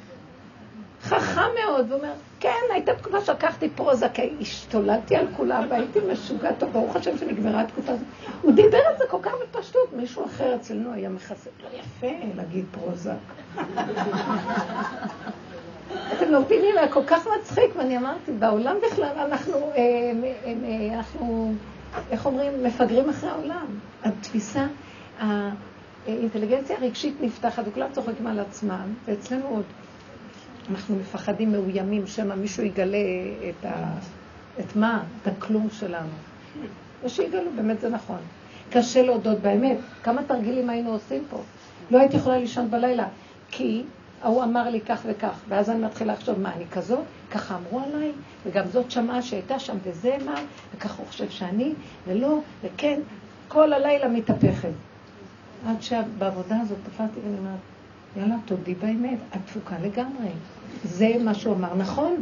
[1.01, 6.59] חכם מאוד, והוא אומר, כן, הייתה תקופה שלקחתי פרוזה, כי השתוללתי על כולם והייתי משוגעת,
[6.59, 8.05] טוב, ברוך השם שנגמרה התקופה הזאת.
[8.41, 12.65] הוא דיבר על זה כל כך בפשטות, מישהו אחר אצלנו היה מכסה, לא יפה להגיד
[12.71, 13.13] פרוזה.
[16.13, 20.11] אתם לא מבינים, היה כל כך מצחיק, ואני אמרתי, בעולם בכלל אנחנו, אה,
[20.45, 21.53] אה, אנחנו,
[22.11, 23.65] איך אומרים, מפגרים אחרי העולם.
[24.03, 24.65] התפיסה,
[25.19, 29.63] האינטליגנציה הרגשית נפתחת, וכולם צוחקים על עצמם, ואצלנו עוד.
[30.71, 32.97] אנחנו מפחדים מאוימים, שמא מישהו יגלה
[33.49, 33.93] את ה...
[34.59, 35.03] את מה?
[35.21, 36.09] את הכלום שלנו.
[37.03, 38.17] ושיגלו, באמת זה נכון.
[38.69, 39.77] קשה להודות באמת.
[40.03, 41.41] כמה תרגילים היינו עושים פה?
[41.91, 43.07] לא הייתי יכולה לישון בלילה,
[43.51, 43.83] כי
[44.21, 46.99] ההוא אמר לי כך וכך, ואז אני מתחילה לחשוב, מה, אני כזאת?
[47.31, 48.11] ככה אמרו עליי,
[48.45, 50.35] וגם זאת שמעה שהייתה שם, וזה מה,
[50.75, 51.73] וככה הוא חושב שאני,
[52.07, 52.99] ולא, וכן,
[53.47, 54.69] כל הלילה מתהפכת.
[55.67, 57.59] עד שבעבודה הזאת תפסתי ואני אומרת,
[58.17, 60.29] יאללה, תודי באמת, את תפוקה לגמרי.
[60.83, 62.21] זה מה שהוא אמר, נכון?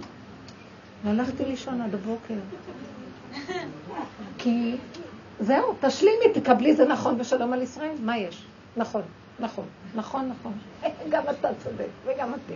[1.03, 2.35] והלכתי לישון עד הבוקר.
[4.37, 4.77] כי
[5.39, 7.95] זהו, תשלימי, תקבלי, זה נכון ושלום על ישראל.
[7.99, 8.45] מה יש?
[8.77, 9.01] נכון,
[9.39, 10.53] נכון, נכון, נכון.
[11.11, 12.55] גם אתה צודק, וגם אתם.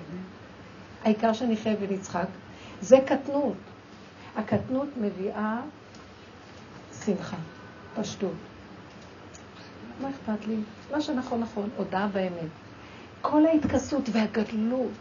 [1.04, 2.28] העיקר שנחיה ונצחק.
[2.82, 3.58] זה קטנות.
[4.36, 5.62] הקטנות מביאה
[7.06, 7.38] שמחה,
[7.95, 8.34] פשטות.
[10.02, 10.56] מה אכפת לי?
[10.91, 12.68] מה שנכון נכון, הודעה באמת.
[13.21, 14.91] כל ההתכסות והגדלות,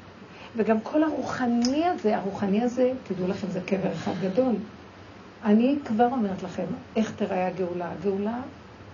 [0.56, 4.54] וגם כל הרוחני הזה, הרוחני הזה, תדעו לכם, זה קבר אחד גדול.
[5.44, 7.90] אני כבר אומרת לכם, איך תראה הגאולה.
[7.92, 8.40] הגאולה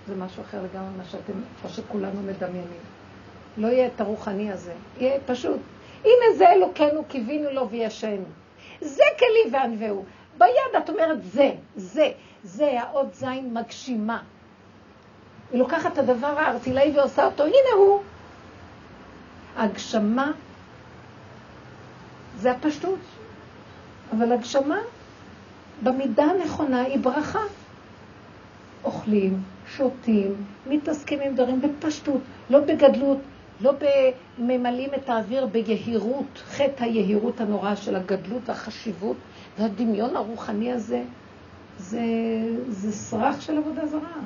[0.07, 2.85] זה משהו אחר לגמרי ממה שאתם, כמו שכולנו מדמיינים.
[3.57, 5.61] לא יהיה את הרוחני הזה, יהיה פשוט.
[6.05, 8.25] הנה זה אלוקינו, קיווינו לו וישנו.
[8.81, 10.05] זה כלי וענווהו.
[10.39, 12.11] ביד את אומרת זה, זה,
[12.45, 14.23] זה האות זין מגשימה.
[15.53, 18.03] היא לוקחת את הדבר הארטילאי ועושה אותו, הנה הוא.
[19.57, 20.33] הגשמה
[22.37, 22.99] זה הפשטות,
[24.13, 24.79] אבל הגשמה
[25.83, 27.43] במידה הנכונה היא ברכה.
[28.85, 29.43] אוכלים,
[29.77, 30.35] שותים,
[30.67, 33.19] מתעסקים עם דברים בפשטות, לא בגדלות,
[33.61, 33.73] לא
[34.39, 39.17] ממלאים את האוויר ביהירות, חטא היהירות הנורא של הגדלות והחשיבות
[39.59, 41.03] והדמיון הרוחני הזה,
[41.79, 42.01] זה,
[42.69, 44.21] זה סרח של עבודה זרה.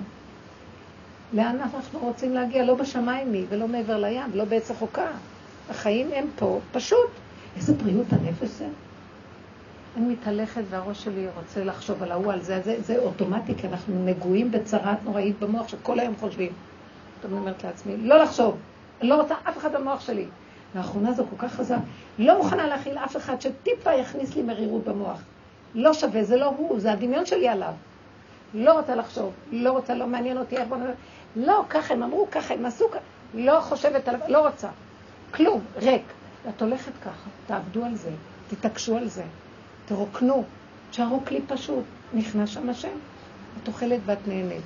[1.32, 2.64] לאן אנחנו רוצים להגיע?
[2.64, 5.06] לא בשמיים היא, ולא מעבר לים, ולא בעץ החוקה.
[5.70, 7.10] החיים הם פה, פשוט.
[7.56, 8.66] איזה בריאות הנפש זה.
[9.96, 14.04] אני מתהלכת והראש שלי רוצה לחשוב על ההוא, על זה, זה, זה אוטומטי, כי אנחנו
[14.04, 16.52] נגועים בצרת נוראית במוח שכל היום חושבים.
[17.24, 18.56] אני אומרת לעצמי, לא לחשוב,
[19.02, 20.24] לא רוצה אף אחד במוח שלי.
[20.74, 21.78] לאחרונה זה כל כך חזק,
[22.18, 25.20] לא מוכנה להכיל אף אחד שטיפה יכניס לי מרירות במוח.
[25.74, 27.72] לא שווה, זה לא הוא, זה הדמיון שלי עליו.
[28.54, 30.92] לא רוצה לחשוב, לא רוצה, לא מעניין אותי איך בוא נדבר.
[31.38, 32.84] לא, ככה הם אמרו, ככה הם עשו.
[33.34, 34.68] לא חושבת עליו, לא רוצה.
[35.34, 36.02] כלום, ריק.
[36.48, 38.10] את הולכת ככה, תעבדו על זה,
[38.48, 39.22] תתעקשו על זה,
[39.86, 40.44] תרוקנו,
[40.90, 42.88] תשארו כלי פשוט, נכנס שם השם.
[43.62, 44.64] את אוכלת ואת נהנית.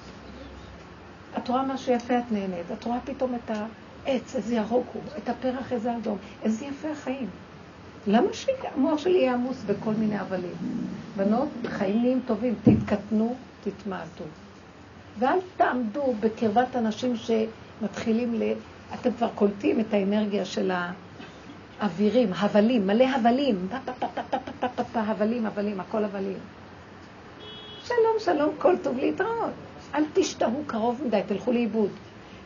[1.38, 2.70] את רואה משהו יפה, את נהנית.
[2.72, 6.18] את רואה פתאום את העץ, איזה ירוק הוא, את הפרח, איזה אדום.
[6.42, 7.28] איזה יפה החיים.
[8.06, 10.54] למה שהמוח שלי יהיה עמוס בכל מיני הבלים?
[11.16, 14.24] בנות, חיים טובים, תתקטנו, תתמעטו.
[15.18, 18.42] ואל תעמדו בקרבת אנשים שמתחילים ל...
[18.94, 20.70] אתם כבר קולטים את האנרגיה של
[21.80, 23.68] האווירים, הבלים, מלא הבלים,
[25.08, 26.38] הבלים, הבלים, הכל הבלים.
[27.84, 29.52] שלום, שלום, כל טוב להתראות.
[29.94, 31.90] אל תשתהו קרוב מדי, תלכו לאיבוד.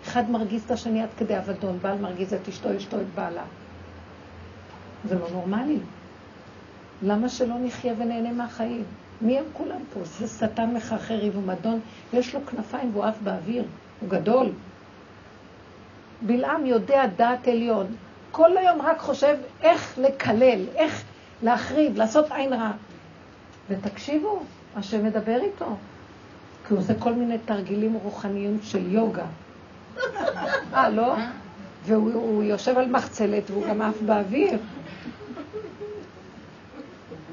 [0.04, 3.42] אחד מרגיז את השני עד כדי אבדון, בעל מרגיז את אשתו, אשתו את בעלה.
[5.08, 5.78] זה לא נורמלי.
[7.02, 8.84] למה שלא נחיה ונהנה מהחיים?
[9.20, 10.00] מי הם כולם פה?
[10.04, 11.80] זה שטן מחרחר ריב ומדון,
[12.12, 13.64] יש לו כנפיים והוא עף באוויר,
[14.00, 14.48] הוא גדול.
[16.22, 17.86] בלעם יודע דעת עליון,
[18.30, 21.02] כל היום רק חושב איך לקלל, איך
[21.42, 22.70] להחריב, לעשות עין רע.
[23.68, 24.42] ותקשיבו,
[24.76, 25.76] השם מדבר איתו,
[26.66, 29.24] כי הוא עושה כל מיני תרגילים רוחניים של יוגה.
[30.74, 31.16] אה, לא?
[31.84, 34.58] והוא יושב על מחצלת והוא גם עף באוויר.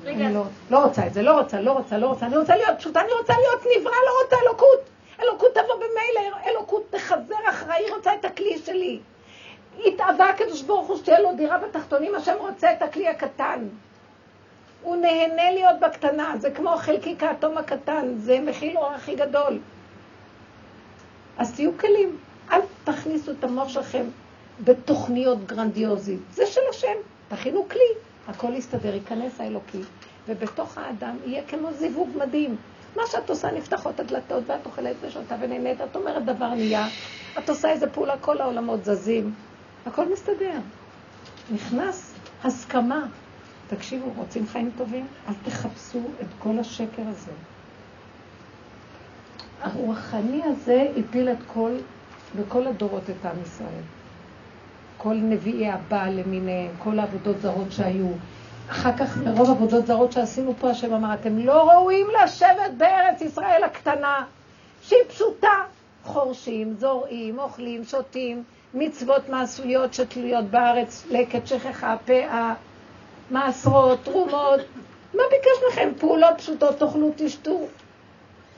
[0.05, 3.01] לא, לא רוצה את זה, לא רוצה, לא רוצה, לא רוצה, אני רוצה להיות פשוטה,
[3.01, 4.79] אני רוצה להיות נברא, לא רוצה אלוקות.
[5.21, 8.99] אלוקות תבוא במילא, אלוקות תחזר אחריי, היא רוצה את הכלי שלי.
[9.85, 13.67] התאווה הקדוש ברוך הוא שתהיה לו דירה בתחתונים, השם רוצה את הכלי הקטן.
[14.81, 19.59] הוא נהנה להיות בקטנה, זה כמו חלקיק האטום הקטן, זה מכיל אור הכי גדול.
[21.37, 22.17] אז תהיו כלים,
[22.51, 24.05] אל תכניסו את המוח שלכם
[24.63, 26.19] בתוכניות גרנדיוזית.
[26.31, 26.95] זה של השם,
[27.29, 28.12] תכינו כלי.
[28.27, 29.81] הכל יסתדר, ייכנס האלוקי,
[30.27, 32.55] ובתוך האדם יהיה כמו זיווג מדהים.
[32.95, 36.88] מה שאת עושה, נפתחות הדלתות, ואת אוכלת ושותה ונהנית, את אומרת דבר נהיה,
[37.38, 39.33] את עושה איזה פעולה, כל העולמות זזים,
[39.86, 40.59] הכל מסתדר.
[41.51, 43.05] נכנס הסכמה.
[43.69, 45.07] תקשיבו, רוצים חיים טובים?
[45.27, 47.31] אל תחפשו את כל השקר הזה.
[49.62, 51.71] הרוחני הזה הפיל את כל,
[52.36, 53.83] בכל הדורות את עם ישראל.
[55.03, 58.07] כל נביאי הבעל למיניהם, כל העבודות זרות שהיו.
[58.69, 63.63] אחר כך, מרוב עבודות זרות שעשינו פה, השם אמר, אתם לא ראויים לשבת בארץ ישראל
[63.63, 64.25] הקטנה,
[64.81, 65.63] שהיא פשוטה.
[66.03, 72.53] חורשים, זורעים, אוכלים, שותים, מצוות מעשויות שתלויות בארץ, לקט, שכחה, פאה,
[73.31, 74.59] מעשרות, תרומות.
[75.13, 75.89] מה ביקש לכם?
[75.99, 77.59] פעולות פשוטות, תאכלו, תשתו.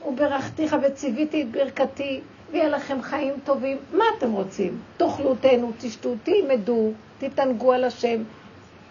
[0.06, 2.20] וברכתיך וציוויתי את ברכתי.
[2.56, 3.78] ויהיה לכם חיים טובים.
[3.92, 4.78] מה אתם רוצים?
[4.96, 8.22] תאכלו, תהנו, תשתו, תלמדו, תתענגו על השם.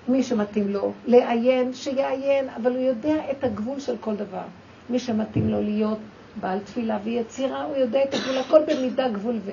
[0.07, 4.43] מי שמתאים לו לעיין, שיעיין, אבל הוא יודע את הגבול של כל דבר.
[4.89, 5.97] מי שמתאים לו להיות
[6.39, 9.51] בעל תפילה ויצירה, הוא יודע את הגבול, הכל במידה גבול ו...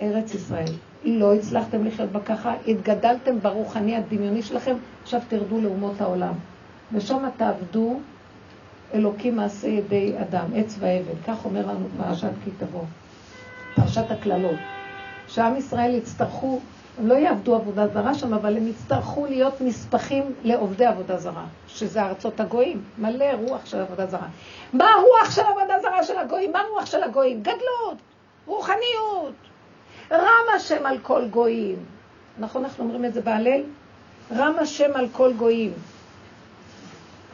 [0.00, 0.72] ארץ ישראל.
[1.04, 6.34] לא הצלחתם לחיות בה ככה, התגדלתם ברוחני הדמיוני שלכם, עכשיו תרדו לאומות העולם.
[6.92, 8.00] ושם תעבדו
[8.94, 11.22] אלוקים מעשה ידי אדם, עץ ואבן.
[11.26, 12.84] כך אומר לנו פרשת כי תבוא,
[13.74, 14.58] פרשת הקללות.
[15.28, 16.60] שעם ישראל יצטרכו,
[16.98, 22.02] הם לא יעבדו עבודה זרה שם, אבל הם יצטרכו להיות נספחים לעובדי עבודה זרה, שזה
[22.02, 24.28] ארצות הגויים, מלא רוח של עבודה זרה.
[24.72, 26.52] מה הרוח של עבודה זרה של הגויים?
[26.52, 27.42] מה הרוח של הגויים?
[27.42, 27.98] גדלות,
[28.46, 29.34] רוחניות.
[30.12, 31.76] רם השם על כל גויים.
[32.38, 33.62] נכון, אנחנו אומרים את זה בהלל?
[34.36, 35.72] רם השם על כל גויים.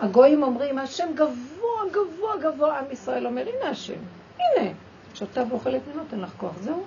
[0.01, 2.79] הגויים אומרים, השם גבוה, גבוה, גבוה.
[2.79, 3.99] עם ישראל אומר, הנה השם,
[4.39, 4.71] הנה.
[5.15, 6.55] שותה ואוכלת ממנו, תן לך כוח.
[6.61, 6.85] זהו,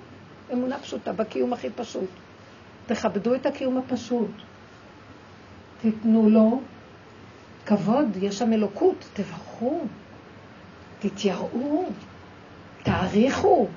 [0.52, 2.10] אמונה פשוטה, בקיום הכי פשוט.
[2.86, 4.30] תכבדו את הקיום הפשוט.
[5.80, 6.60] תיתנו לו
[7.66, 9.80] כבוד, יש שם אלוקות, תברכו,
[10.98, 11.84] תתייראו,
[12.82, 13.68] תעריכו.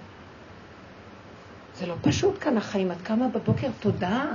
[1.75, 2.91] זה לא פשוט כאן החיים.
[2.91, 4.25] את קמה בבוקר, תודה,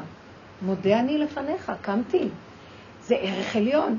[0.62, 2.28] מודה אני לפניך, קמתי.
[3.02, 3.98] זה ערך עליון.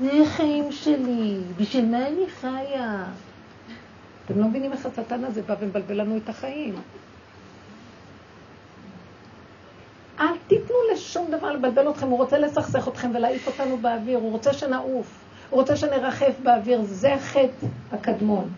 [0.00, 3.04] זה החיים שלי, בשביל מה אני חיה?
[4.24, 6.74] אתם לא מבינים איך השטן הזה בא ומבלבל לנו את החיים.
[10.20, 14.52] אל תיתנו לשום דבר לבלבל אתכם, הוא רוצה לסכסך אתכם ולהעיף אותנו באוויר, הוא רוצה
[14.52, 18.48] שנעוף, הוא רוצה שנרחף באוויר, זה החטא הקדמון.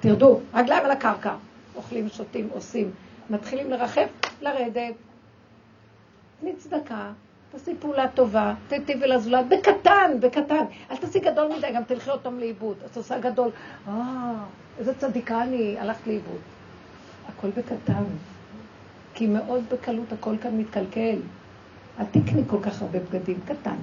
[0.00, 1.34] תרדו, רגליים על הקרקע,
[1.76, 2.90] אוכלים, שותים, עושים,
[3.30, 4.08] מתחילים לרחף,
[4.40, 4.94] לרדת.
[6.40, 7.12] תני צדקה,
[7.52, 10.64] תעשי פעולה טובה, תטיבי לזולת, בקטן, בקטן.
[10.90, 12.76] אל תעשי גדול מדי, גם תלכי אותם לאיבוד.
[12.86, 13.50] את עושה גדול,
[13.88, 14.32] אה,
[14.78, 16.40] איזה צדיקה אני, הלכת לאיבוד.
[17.28, 18.04] הכל בקטן.
[19.14, 21.18] כי מאוד בקלות הכל כאן מתקלקל.
[21.98, 23.76] אל תקני כל כך הרבה בגדים, קטן.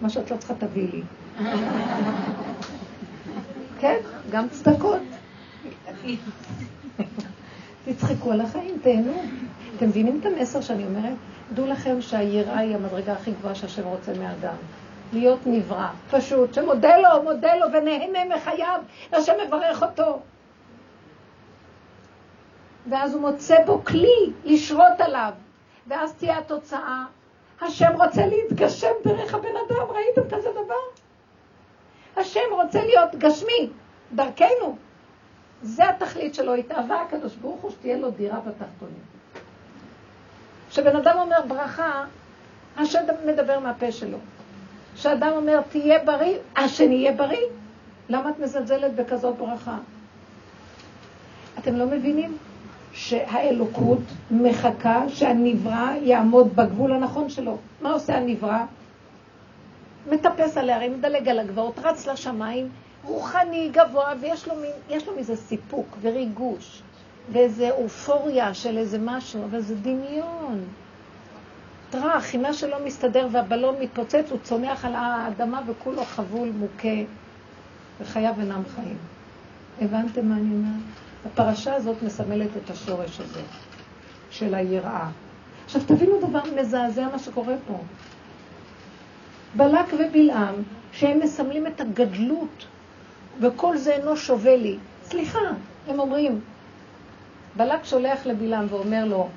[0.00, 1.02] מה שאת לא צריכה תביאי לי.
[3.80, 3.96] כן,
[4.30, 5.02] גם צדקות.
[7.84, 9.22] תצחקו על החיים, תהנו.
[9.76, 11.16] אתם מבינים את המסר שאני אומרת?
[11.52, 14.56] דעו לכם שהיראה היא המדרגה הכי גבוהה שהשם רוצה מאדם.
[15.12, 18.80] להיות נברא, פשוט, שמודה לו, מודה לו ונהנה מחייו,
[19.12, 20.20] והשם מברך אותו.
[22.90, 25.32] ואז הוא מוצא בו כלי לשרות עליו,
[25.86, 27.04] ואז תהיה התוצאה.
[27.60, 31.04] השם רוצה להתגשם דרך הבן אדם, ראיתם כזה דבר?
[32.16, 33.70] השם רוצה להיות גשמי,
[34.12, 34.76] דרכנו.
[35.62, 39.13] זה התכלית שלו, התאווה הקדוש ברוך הוא שתהיה לו דירה בתחתונים.
[40.74, 42.04] כשבן אדם אומר ברכה,
[42.76, 44.18] השם מדבר מהפה שלו.
[44.94, 47.46] כשאדם אומר תהיה בריא, השני יהיה בריא.
[48.08, 49.78] למה את מזלזלת בכזאת ברכה?
[51.58, 52.38] אתם לא מבינים
[52.92, 53.98] שהאלוקות
[54.30, 57.58] מחכה שהנברא יעמוד בגבול הנכון שלו.
[57.80, 58.64] מה עושה הנברא?
[60.10, 62.68] מטפס על הערים, מדלג על הגבעות, רץ לשמיים,
[63.04, 64.54] רוחני, גבוה, ויש לו,
[65.06, 66.82] לו מזה סיפוק וריגוש.
[67.32, 70.64] ואיזה אופוריה של איזה משהו, אבל זה דמיון.
[71.90, 77.12] טראח, אם מה שלא מסתדר והבלון מתפוצץ, הוא צונח על האדמה וכולו חבול, מוכה,
[78.00, 78.96] וחייו אינם חיים.
[79.80, 80.82] הבנתם מה אני אומרת?
[81.26, 83.40] הפרשה הזאת מסמלת את השורש הזה,
[84.30, 85.08] של היראה.
[85.64, 87.78] עכשיו תבינו דבר מזעזע מה שקורה פה.
[89.56, 90.54] בלק ובלעם,
[90.92, 92.66] שהם מסמלים את הגדלות,
[93.40, 94.76] וכל זה אינו שווה לי.
[95.04, 95.38] סליחה,
[95.88, 96.40] הם אומרים,
[97.56, 99.28] בלק שולח לבלעם ואומר לו,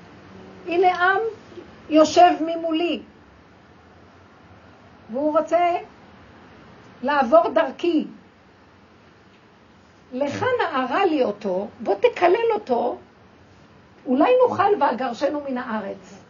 [0.68, 1.22] הנה עם
[1.90, 3.02] יושב ממולי,
[5.12, 5.76] והוא רוצה
[7.04, 8.06] לעבור דרכי.
[10.14, 12.98] לך נערה לי אותו, בוא תקלל אותו,
[14.06, 16.24] אולי נוכל ואגרשנו מן הארץ.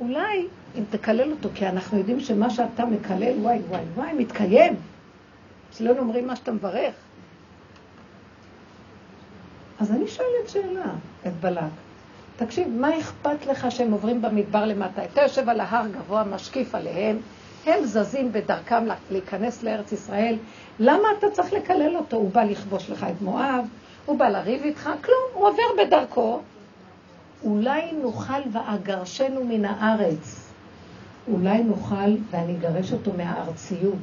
[0.00, 0.46] אולי
[0.78, 4.76] אם תקלל אותו, כי אנחנו יודעים שמה שאתה מקלל, וואי וואי וואי, מתקיים.
[5.70, 6.94] אצלנו אומרים מה שאתה מברך.
[9.80, 10.92] אז אני שואלת שאלה
[11.26, 11.62] את בלק.
[12.36, 15.04] תקשיב, מה אכפת לך שהם עוברים במדבר למטה?
[15.04, 17.18] אתה יושב על ההר גבוה, משקיף עליהם,
[17.66, 20.36] הם זזים בדרכם להיכנס לארץ ישראל,
[20.78, 22.16] למה אתה צריך לקלל אותו?
[22.16, 23.66] הוא בא לכבוש לך את מואב,
[24.06, 26.40] הוא בא לריב איתך, כלום, הוא עובר בדרכו.
[27.44, 30.52] אולי נוכל ואגרשנו מן הארץ.
[31.32, 33.94] אולי נוכל ואני אגרש אותו מהארציות.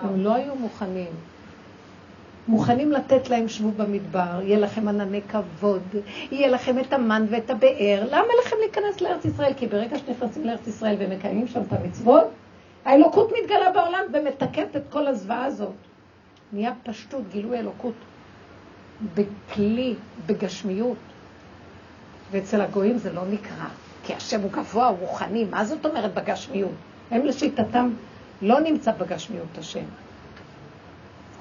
[0.00, 1.10] הם לא היו מוכנים.
[2.48, 5.82] מוכנים לתת להם שבו במדבר, יהיה לכם ענני כבוד,
[6.30, 8.06] יהיה לכם את המן ואת הבאר.
[8.10, 9.52] למה לכם להיכנס לארץ ישראל?
[9.56, 12.24] כי ברגע שנכנסים לארץ ישראל ומקיימים שם את המצוות,
[12.84, 15.72] האלוקות מתגלה בעולם ומתקנת את כל הזוועה הזאת.
[16.52, 17.94] נהיה פשטות, גילוי אלוקות.
[19.14, 19.94] בכלי,
[20.26, 20.96] בגשמיות.
[22.30, 23.66] ואצל הגויים זה לא נקרא,
[24.04, 25.44] כי השם הוא גבוה, הוא רוחני.
[25.44, 26.72] מה זאת אומרת בגשמיות?
[27.10, 27.90] הם לשיטתם
[28.42, 29.84] לא נמצא בגשמיות השם.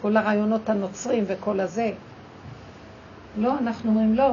[0.03, 1.91] כל הרעיונות הנוצרים וכל הזה.
[3.37, 4.27] לא, אנחנו אומרים לא,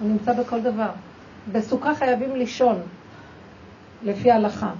[0.00, 0.90] הוא נמצא בכל דבר.
[1.52, 2.82] בסוכה חייבים לישון,
[4.02, 4.72] לפי ההלכה.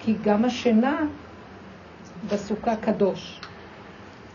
[0.00, 1.00] כי גם השינה
[2.30, 3.40] בסוכה קדוש.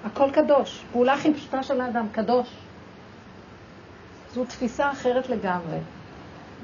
[0.06, 0.84] הכל קדוש.
[0.92, 2.48] פעולה הכי פשוטה של האדם, קדוש.
[4.34, 5.78] זו תפיסה אחרת לגמרי.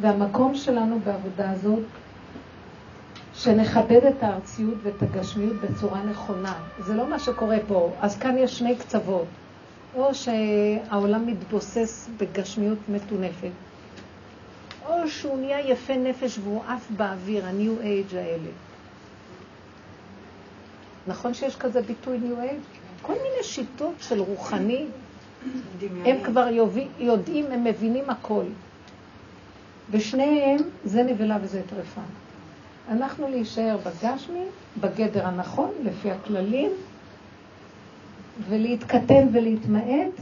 [0.01, 1.83] והמקום שלנו בעבודה הזאת,
[3.39, 6.53] שנכבד את הארציות ואת הגשמיות בצורה נכונה.
[6.79, 7.91] זה לא מה שקורה פה.
[8.01, 9.25] אז כאן יש שני קצוות.
[9.95, 13.49] או שהעולם מתבוסס בגשמיות מטונפת,
[14.87, 18.49] או שהוא נהיה יפה נפש והוא עף באוויר, ה-new age האלה.
[21.07, 22.77] נכון שיש כזה ביטוי new age?
[23.01, 24.85] כל מיני שיטות של רוחני,
[26.05, 26.47] הם כבר
[26.99, 28.43] יודעים, הם מבינים הכל.
[29.91, 32.01] ושניהם זה נבלה וזה טרפה.
[32.89, 34.43] אנחנו להישאר בגשמי,
[34.81, 36.71] בגדר הנכון, לפי הכללים,
[38.49, 40.13] ולהתקטן ולהתמעט,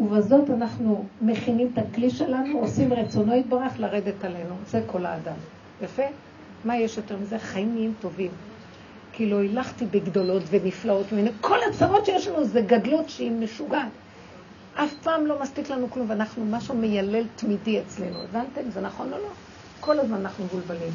[0.00, 4.54] ובזאת אנחנו מכינים את הכלי שלנו, עושים רצונו יתברך לרדת עלינו.
[4.66, 5.36] זה כל האדם.
[5.82, 6.02] יפה?
[6.64, 7.38] מה יש יותר מזה?
[7.38, 8.30] חיים נהיים טובים.
[9.12, 11.30] כי לא הילכתי בגדולות ונפלאות ממנו.
[11.40, 13.92] כל הצרות שיש לנו זה גדלות שהיא משוגעת.
[14.74, 18.22] אף פעם לא מספיק לנו כלום, ואנחנו משהו מיילל תמידי אצלנו.
[18.22, 18.70] הבנתם?
[18.70, 19.28] זה נכון או לא?
[19.80, 20.92] כל הזמן אנחנו מבולבלים.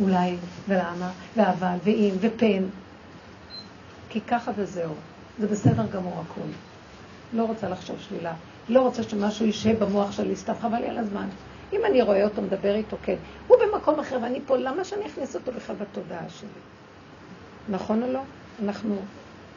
[0.00, 0.36] אולי,
[0.68, 2.64] ולמה, ואבל, ואם, ופן.
[4.08, 4.94] כי ככה וזהו.
[5.38, 6.50] זה בסדר גמור הכול.
[7.32, 8.32] לא רוצה לחשוב שלילה.
[8.68, 11.26] לא רוצה שמשהו יישב במוח שלי, סתם חבל לי על הזמן.
[11.72, 13.16] אם אני רואה אותו מדבר איתו, כן.
[13.48, 16.48] הוא במקום אחר ואני פה, למה שאני אכניס אותו בכלל בתודעה שלי?
[17.68, 18.20] נכון או לא?
[18.64, 18.96] אנחנו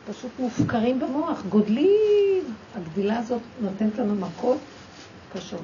[0.08, 2.44] פשוט מופקרים במוח, גודלים.
[2.76, 4.58] הגדילה הזאת נותנת לנו מכות
[5.34, 5.62] קשות.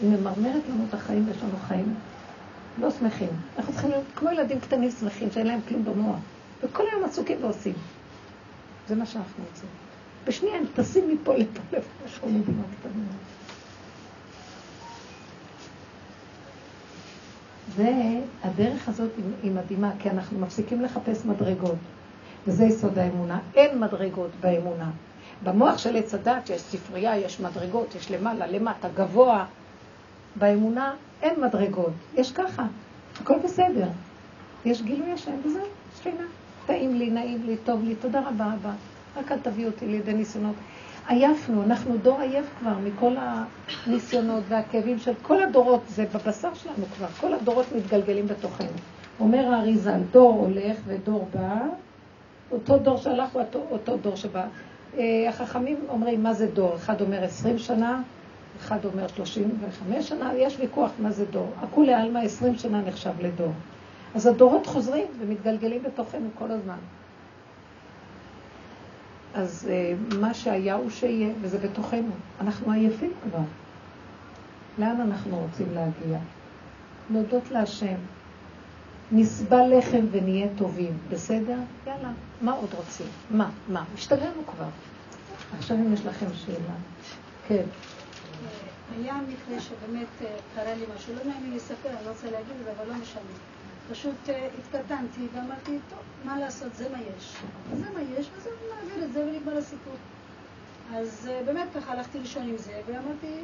[0.00, 1.94] היא ממרמרת לנו את החיים ויש לנו חיים
[2.78, 3.28] לא שמחים.
[3.58, 6.18] אנחנו צריכים להיות כמו ילדים קטנים שמחים שאין להם כלום במוח.
[6.62, 7.74] וכל היום עסוקים ועושים.
[8.88, 9.68] זה מה שאנחנו רוצים.
[10.26, 13.02] בשנייה הם טסים מפה לפה לפה, משהו מדינה קטנה.
[17.76, 19.10] והדרך הזאת
[19.42, 21.78] היא מדהימה, כי אנחנו מפסיקים לחפש מדרגות.
[22.46, 23.40] וזה יסוד האמונה.
[23.54, 24.90] אין מדרגות באמונה.
[25.44, 29.46] במוח של עץ הדת יש ספרייה, יש מדרגות, יש למעלה, למטה, גבוה.
[30.36, 32.66] באמונה אין מדרגות, יש ככה,
[33.20, 33.88] הכל בסדר.
[34.64, 35.66] יש גילוי השם וזהו,
[35.98, 36.24] שכינה.
[36.66, 38.72] טעים לי, נעים לי, טוב לי, תודה רבה אבא.
[39.16, 40.54] רק אל תביא אותי לידי ניסיונות.
[41.08, 43.14] עייפנו, אנחנו דור עייף כבר מכל
[43.86, 48.68] הניסיונות והכאבים של כל הדורות, זה בבשר שלנו כבר, כל הדורות מתגלגלים בתוכנו.
[49.20, 51.58] אומר האריזל, דור הולך ודור בא,
[52.52, 54.46] אותו דור שהלך הוא אותו, אותו דור שבא.
[54.98, 56.74] אה, החכמים אומרים, מה זה דור?
[56.76, 58.02] אחד אומר עשרים שנה,
[58.60, 61.52] אחד אומר שלושים וחמש שנה, יש ויכוח מה זה דור.
[61.60, 63.52] הכולי עלמא עשרים שנה נחשב לדור.
[64.14, 66.78] אז הדורות חוזרים ומתגלגלים בתוכנו כל הזמן.
[69.34, 72.10] אז uh, מה שהיה הוא שיהיה, וזה בתוכנו.
[72.40, 73.42] אנחנו עייפים כבר.
[74.78, 76.18] לאן אנחנו רוצים להגיע?
[77.10, 77.96] להודות להשם.
[79.12, 81.58] נסבל לחם ונהיה טובים, בסדר?
[81.86, 83.06] יאללה, מה עוד רוצים?
[83.30, 83.50] מה?
[83.68, 83.84] מה?
[83.94, 84.68] השתגענו כבר.
[85.58, 86.74] עכשיו אם יש לכם שאלה.
[87.48, 87.62] כן.
[88.94, 92.56] היה מקרה שבאמת אה, קרה לי משהו, לא נעים לי לספר, אני לא רוצה להגיד
[92.60, 93.22] את זה, אבל לא משנה.
[93.90, 97.34] פשוט אה, התקטנתי ואמרתי, טוב, מה לעשות, זה מה יש.
[97.76, 99.94] זה מה יש, וזה נעביר את זה ונגמר הסיפור.
[100.94, 103.40] אז אה, באמת ככה הלכתי לישון עם זה, ואמרתי,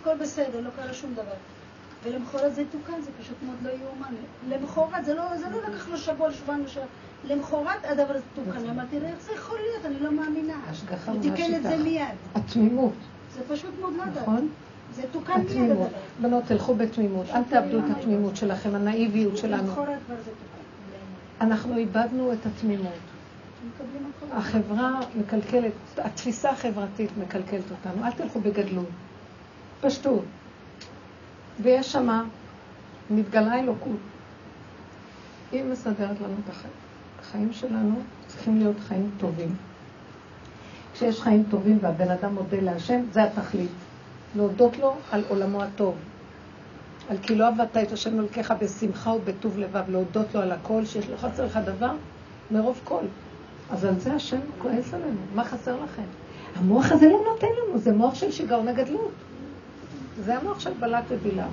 [0.00, 1.36] הכל בסדר, לא קרה שום דבר.
[2.02, 4.14] ולמחרת זה תוקן, זה פשוט מאוד לא יאומן.
[4.48, 6.64] למחרת, זה לא, זה לא לקח לו שבוע, שבועיים.
[7.24, 8.68] למחרת הדבר הזה תוקן.
[8.70, 9.84] אמרתי איך זה יכול להיות?
[9.84, 10.60] אני לא מאמינה.
[11.06, 12.04] הוא תיקן את זה מיד.
[12.34, 12.94] התמימות.
[13.36, 14.22] זה פשוט מאוד לא יודעת.
[14.22, 14.48] נכון.
[14.94, 15.86] זה תוקן מיד הדבר.
[16.20, 19.72] בנות, תלכו בתמימות, אל תאבדו את התמימות שלכם, הנאיביות שלנו.
[21.40, 22.92] אנחנו איבדנו את התמימות.
[24.32, 28.04] החברה מקלקלת, התפיסה החברתית מקלקלת אותנו.
[28.04, 28.88] אל תלכו בגדלות.
[29.80, 30.24] פשטות.
[31.60, 32.24] ויש שמה,
[33.10, 33.98] מתגלה אלוקות.
[35.52, 36.54] היא מסדרת לנו את.
[37.20, 39.54] החיים שלנו צריכים להיות חיים טובים.
[40.96, 43.70] כשיש חיים טובים והבן אדם מודה להשם, זה התכלית.
[44.36, 45.94] להודות לו על עולמו הטוב.
[47.10, 51.08] על כי לא עבדת את השם אלוקיך בשמחה ובטוב לבב, להודות לו על הכל, שיש
[51.08, 51.90] לך חסר לך דבר,
[52.50, 53.02] מרוב כל.
[53.70, 56.02] אז על זה השם כועס עלינו, מה חסר לכם?
[56.56, 59.12] המוח הזה לא נותן לנו, זה מוח של שיגעון הגדלות.
[60.24, 61.50] זה המוח של בלק ובלעם.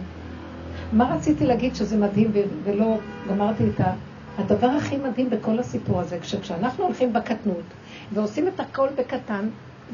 [0.91, 2.31] מה רציתי להגיד שזה מדהים
[2.63, 2.97] ולא
[3.29, 3.93] גמרתי את ה...
[4.37, 7.63] הדבר הכי מדהים בכל הסיפור הזה, כשאנחנו הולכים בקטנות
[8.13, 9.49] ועושים את הכל בקטן,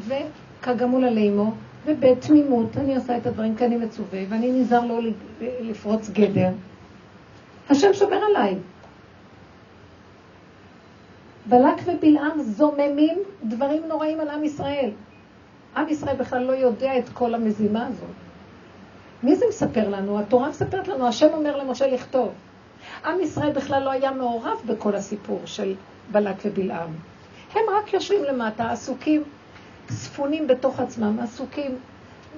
[0.08, 1.52] וכגמול לאמו,
[1.86, 5.00] ובתמימות אני עושה את הדברים כי אני מצווה, ואני נזהר לא
[5.42, 6.50] לפרוץ גדר.
[7.70, 8.56] השם שומר עליי.
[11.46, 14.90] בלק ובלעם זוממים דברים נוראים על עם ישראל.
[15.76, 18.10] עם ישראל בכלל לא יודע את כל המזימה הזאת.
[19.24, 20.20] מי זה מספר לנו?
[20.20, 22.30] התורה מספרת לנו, השם אומר למשה לכתוב.
[23.06, 25.76] עם ישראל בכלל לא היה מעורב בכל הסיפור של
[26.12, 26.90] בלק ובלעם.
[27.54, 29.24] הם רק יושבים למטה, עסוקים,
[29.90, 31.78] ספונים בתוך עצמם, עסוקים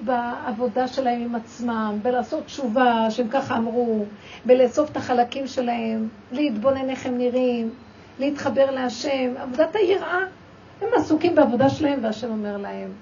[0.04, 4.04] בעבודה שלהם עם עצמם, בלעשות תשובה, שהם ככה אמרו,
[4.44, 7.70] בלאסוף את החלקים שלהם, להתבונן איך הם נראים,
[8.18, 10.20] להתחבר להשם, עבודת היראה.
[10.82, 12.92] הם עסוקים בעבודה שלהם, והשם אומר להם,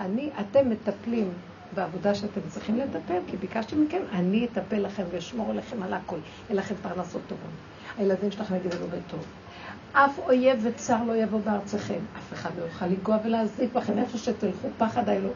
[0.00, 1.32] אני, אתם מטפלים
[1.74, 6.16] בעבודה שאתם צריכים לטפל, כי ביקשתי מכם, אני אטפל לכם ואשמור עליכם על הכל,
[6.48, 7.50] אין לכם פרנסות טובות.
[7.98, 9.24] הילדים שלכם יגדלו בטוב.
[9.92, 14.68] אף אויב וצר לא יבוא בארצכם, אף אחד לא יוכל לגוע ולהזיק בכם איפה שתלכו,
[14.78, 15.28] פחד, האלו,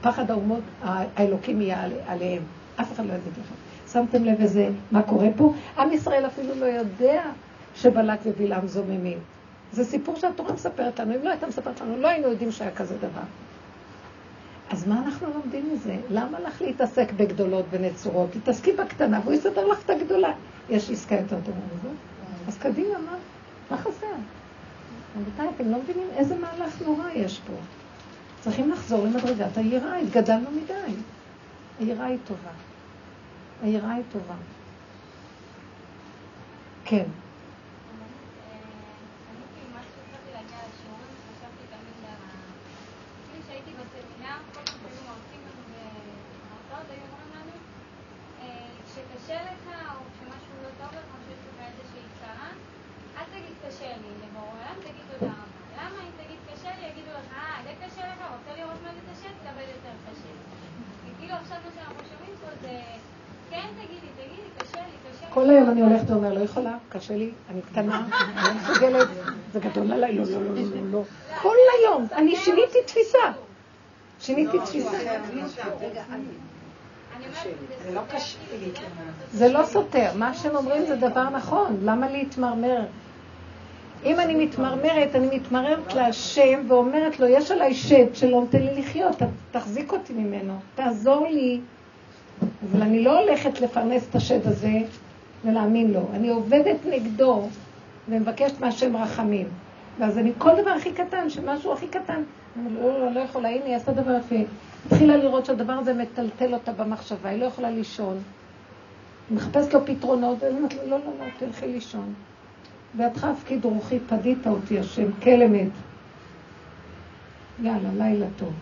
[0.00, 2.42] פחד האומות, האלוקים יהיה עליהם,
[2.80, 3.54] אף אחד לא יזיק לכם.
[3.92, 5.54] שמתם לב איזה, מה קורה פה?
[5.78, 7.22] עם ישראל אפילו לא יודע
[7.76, 9.18] שבלק ובלעם זוממים.
[9.72, 12.96] זה סיפור שהתורה מספרת לנו, אם לא הייתה מספרת לנו, לא היינו יודעים שהיה כזה
[12.98, 13.22] דבר.
[14.70, 15.96] אז מה אנחנו לומדים מזה?
[16.08, 18.30] למה לך להתעסק בגדולות ונצורות?
[18.32, 20.32] תתעסקי בקטנה והוא יסדר לך את הגדולה.
[20.68, 21.88] יש עסקה יותר טובה מזה?
[22.48, 23.16] אז קדימה, מה?
[23.70, 24.06] מה חסר?
[25.16, 27.52] רבותיי, אתם לא מבינים איזה מהלך נורא יש פה.
[28.40, 30.94] צריכים לחזור למדרגת היראה, התגדלנו מדי.
[31.78, 32.50] היראה היא טובה.
[33.62, 34.34] היראה היא טובה.
[36.84, 37.04] כן.
[65.30, 68.06] כל היום אני הולכת ואומר, לא יכולה, קשה לי, אני קטנה,
[68.36, 69.08] אני לא מסוגלת,
[69.52, 71.02] זה גדול עליי, לא, לא, לא, לא, לא.
[71.42, 73.18] כל היום, אני שיניתי תפיסה.
[74.20, 74.98] שיניתי תפיסה.
[79.32, 82.80] זה לא סותר, מה שהם אומרים זה דבר נכון, למה להתמרמר?
[84.04, 89.16] אם אני מתמרמרת, אני מתמרמרת להשם ואומרת לו, יש עליי שד שלא נותן לי לחיות,
[89.50, 91.60] תחזיק אותי ממנו, תעזור לי.
[92.70, 94.72] אבל אני לא הולכת לפרנס את השד הזה
[95.44, 96.00] ולהאמין לו.
[96.14, 97.48] אני עובדת נגדו
[98.08, 99.48] ומבקשת מהשם רחמים.
[99.98, 102.22] ואז אני, כל דבר הכי קטן, שמשהו הכי קטן,
[102.56, 104.36] אני לא, לא, לא יכולה, הנה, היא עשתה דבר יפה.
[104.86, 108.18] התחילה לראות שהדבר הזה מטלטל אותה במחשבה, היא לא יכולה לישון.
[109.30, 112.14] היא מחפשת לו פתרונות, ואני אומרת לו, לא, לא, לא, תלכי לישון.
[112.96, 115.68] ואתך הפקיד רוחי, פדית אותי השם, כלמד.
[117.62, 118.52] יאללה, לילה טוב.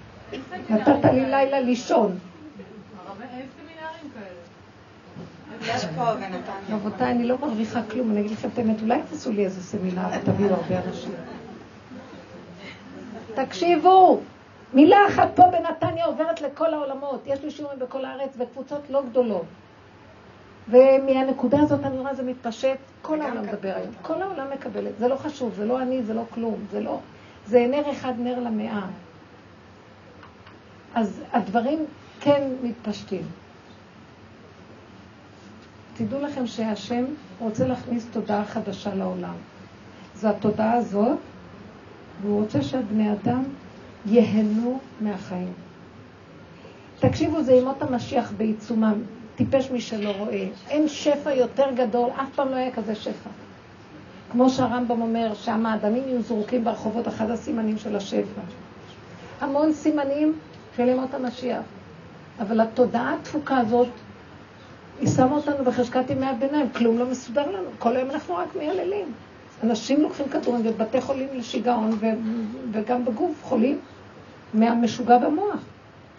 [0.71, 2.19] נתת לי לילה לישון.
[6.71, 10.09] רבותיי, אני לא מרוויחה כלום, אני אגיד לכם את האמת, אולי תעשו לי איזה סמינר
[10.17, 11.13] ותביאו הרבה אנשים.
[13.35, 14.21] תקשיבו,
[14.73, 17.23] מילה אחת פה בנתניה עוברת לכל העולמות.
[17.27, 19.45] יש לי שיעורים בכל הארץ וקבוצות לא גדולות.
[20.69, 23.93] ומהנקודה הזאת אני רואה זה מתפשט, כל העולם מדבר היום.
[24.03, 25.09] כל העולם מקבל את זה.
[25.09, 26.99] לא חשוב, זה לא אני, זה לא כלום, זה לא...
[27.47, 28.87] זה נר אחד, נר למאה.
[30.95, 31.87] אז הדברים
[32.21, 33.23] כן מתפשטים.
[35.97, 37.05] תדעו לכם שהשם
[37.39, 39.35] רוצה להכניס תודעה חדשה לעולם.
[40.15, 41.19] זו התודעה הזאת,
[42.21, 43.43] והוא רוצה שהבני אדם
[44.07, 45.53] ייהנו מהחיים.
[47.01, 49.03] תקשיבו, זה ימות המשיח בעיצומם.
[49.37, 50.49] טיפש מי שלא רואה.
[50.69, 53.31] אין שפע יותר גדול, אף פעם לא היה כזה שפע.
[54.33, 58.41] כמו שהרמב"ם אומר, שהמאדמים יהיו זרוקים ברחובות, אחד הסימנים של השפע.
[59.41, 60.39] המון סימנים
[60.77, 61.63] של ימות המשיח.
[62.41, 63.89] אבל התודעה התפוקה הזאת
[65.01, 69.13] היא שמה אותנו בחשכת ימי הביניים, כלום לא מסודר לנו, כל היום אנחנו רק מייללים.
[69.63, 72.07] אנשים לוקחים כדורים בבתי חולים לשיגעון ו-
[72.73, 73.81] וגם בגוף חולים
[74.55, 75.61] מהמשוגע במוח,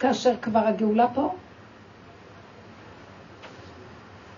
[0.00, 1.34] כאשר כבר הגאולה פה.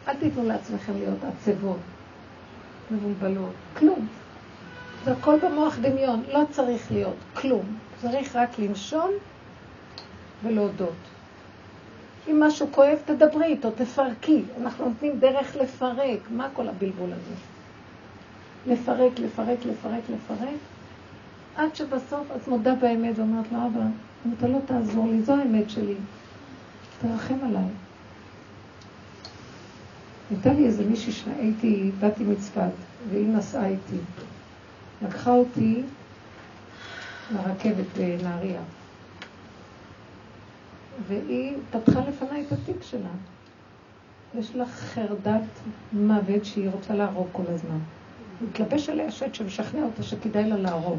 [0.09, 1.79] אל תיתנו לעצמכם להיות עצבות,
[2.91, 4.07] מבולבלות, כלום.
[5.05, 7.79] זה הכל במוח דמיון, לא צריך להיות כלום.
[8.03, 9.11] צריך רק לנשום
[10.43, 10.95] ולהודות.
[12.29, 14.43] אם משהו כואב, תדברי איתו, תפרקי.
[14.61, 16.19] אנחנו נותנים דרך לפרק.
[16.31, 17.35] מה כל הבלבול הזה?
[18.67, 20.59] לפרק, לפרק, לפרק, לפרק,
[21.57, 23.87] עד שבסוף את מודה באמת ואומרת לו, אבא,
[24.27, 25.95] אם אתה לא תעזור לי, זו האמת שלי.
[27.01, 27.65] תרחם עליי.
[30.31, 32.71] הייתה לי איזה מישהי שהייתי, באתי מצפת,
[33.11, 33.97] והיא נסעה איתי.
[35.03, 35.83] לקחה אותי
[37.35, 38.61] לרכבת בנהריה.
[41.09, 43.11] והיא פתחה לפניי את התיק שלה.
[44.39, 45.43] יש לה חרדת
[45.93, 47.79] מוות שהיא רוצה להרוג כל הזמן.
[48.41, 50.99] מתלבש עליה שט שמשכנע אותה שכדאי לה להרוג.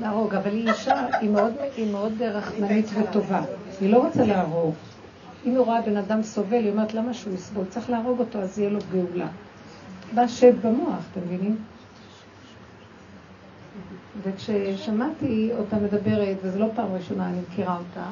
[0.00, 3.42] להרוג, אבל היא אישה, היא מאוד, היא מאוד רחמנית וטובה.
[3.80, 4.74] היא לא רוצה להרוג.
[5.46, 7.64] אם היא רואה בן אדם סובל, היא אומרת, למה שהוא יסבול?
[7.68, 9.28] צריך להרוג אותו, אז יהיה לו גאולה.
[10.14, 11.56] בא שד במוח, אתם מבינים?
[14.22, 18.04] וכששמעתי אותה מדברת, וזו לא פעם ראשונה, אני מכירה אותה,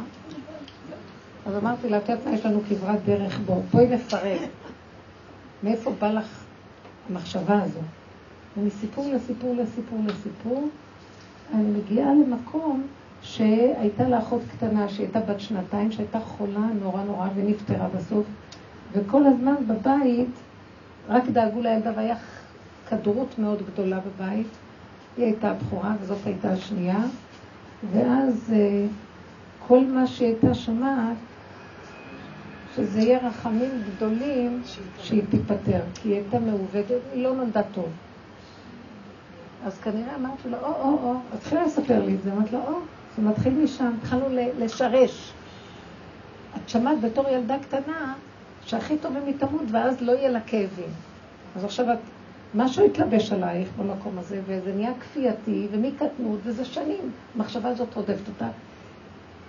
[1.47, 4.41] אז אמרתי לה, מה, יש לנו כברת דרך בו, בואי נפרק.
[5.63, 6.40] מאיפה בא לך
[7.11, 7.81] המחשבה הזו?
[8.57, 10.69] ומסיפור לסיפור לסיפור לסיפור,
[11.55, 12.83] אני מגיעה למקום
[13.23, 18.27] שהייתה לה אחות קטנה שהייתה בת שנתיים, שהייתה חולה נורא נורא ונפטרה בסוף,
[18.93, 20.31] וכל הזמן בבית
[21.09, 22.17] רק דאגו לילדה והיה
[22.89, 24.47] כדרות מאוד גדולה בבית.
[25.17, 27.01] היא הייתה הבכורה וזאת הייתה השנייה,
[27.93, 28.87] ואז אה,
[29.69, 31.17] כל מה שהיא הייתה שומעת,
[32.77, 34.63] שזה יהיה רחמים גדולים
[34.99, 37.89] שהיא תיפטר, כי היא הייתה מעובדת, היא לא נולדה טוב.
[39.65, 42.79] אז כנראה אמרתי לו, או, או, או, התחילה לספר לי את זה, אמרתי לו, או,
[43.17, 44.27] זה מתחיל משם, התחלנו
[44.59, 45.33] לשרש.
[46.57, 48.15] את שמעת בתור ילדה קטנה
[48.67, 50.91] שהכי טוב אם היא תמות ואז לא יהיה לה כאבים.
[51.57, 51.99] אז עכשיו את,
[52.55, 57.11] משהו התלבש עלייך במקום הזה, וזה נהיה כפייתי ומקטנות, וזה שנים.
[57.35, 58.49] המחשבה הזאת רודפת אותה.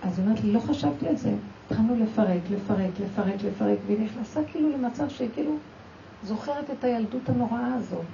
[0.03, 1.31] אז היא אומרת לי, לא חשבתי על זה.
[1.71, 5.55] התחלנו לפרק, לפרק, לפרק, לפרק, והיא נכנסה כאילו למצב שהיא כאילו
[6.23, 8.05] זוכרת את הילדות הנוראה הזאת.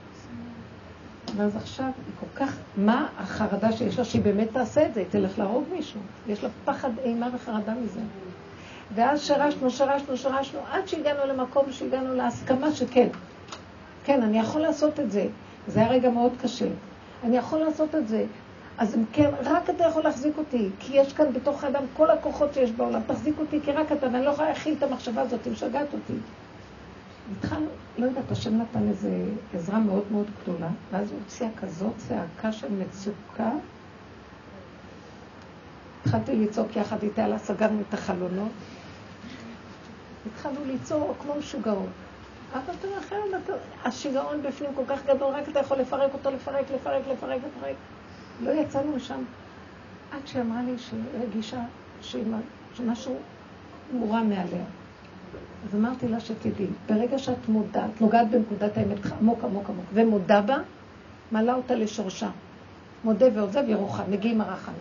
[1.35, 4.99] ואז עכשיו היא כל כך, מה החרדה שיש לה שהיא באמת תעשה את זה?
[4.99, 5.99] היא תלך להרוג מישהו.
[6.27, 7.99] יש לה פחד, אימה וחרדה מזה.
[8.95, 13.07] ואז שרשנו, שרשנו, שרשנו, עד שהגענו למקום שהגענו להסכמה שכן.
[14.05, 15.27] כן, אני יכול לעשות את זה.
[15.67, 16.67] זה היה רגע מאוד קשה.
[17.23, 18.25] אני יכול לעשות את זה.
[18.78, 22.53] אז אם כן, רק אתה יכול להחזיק אותי, כי יש כאן בתוך האדם כל הכוחות
[22.53, 23.01] שיש בעולם.
[23.07, 26.13] תחזיק אותי, כי רק אתה, ואני לא יכולה להכיל את המחשבה הזאת, היא משגעת אותי.
[27.38, 27.65] התחלנו,
[27.97, 29.09] לא יודעת, השם נתן איזו
[29.53, 33.51] עזרה מאוד מאוד גדולה, ואז הוא הוציאה כזאת צעקה של מצוקה.
[36.01, 38.51] התחלתי לצעוק יחד איתה, לה סגרנו את החלונות.
[40.34, 41.89] התחלנו ליצור כמו משוגעות.
[42.53, 43.15] אבל אתה מאחר,
[43.84, 47.75] השיגעון בפנים כל כך גדול, רק אתה יכול לפרק אותו, לפרק, לפרק, לפרק, לפרק.
[48.41, 49.23] לא יצאנו משם
[50.11, 51.61] עד שאמרה לי שהיא רגישה
[52.75, 53.15] שמשהו
[53.93, 54.65] מורם מעליה.
[55.65, 60.57] אז אמרתי לה שתדעי, ברגע שאת מודעת, נוגעת בנקודת האמת עמוק עמוק עמוק, ומודה בה,
[61.31, 62.29] מעלה אותה לשורשה.
[63.03, 64.79] מודה ועוזב ירוחם, מגיעים הרחמים.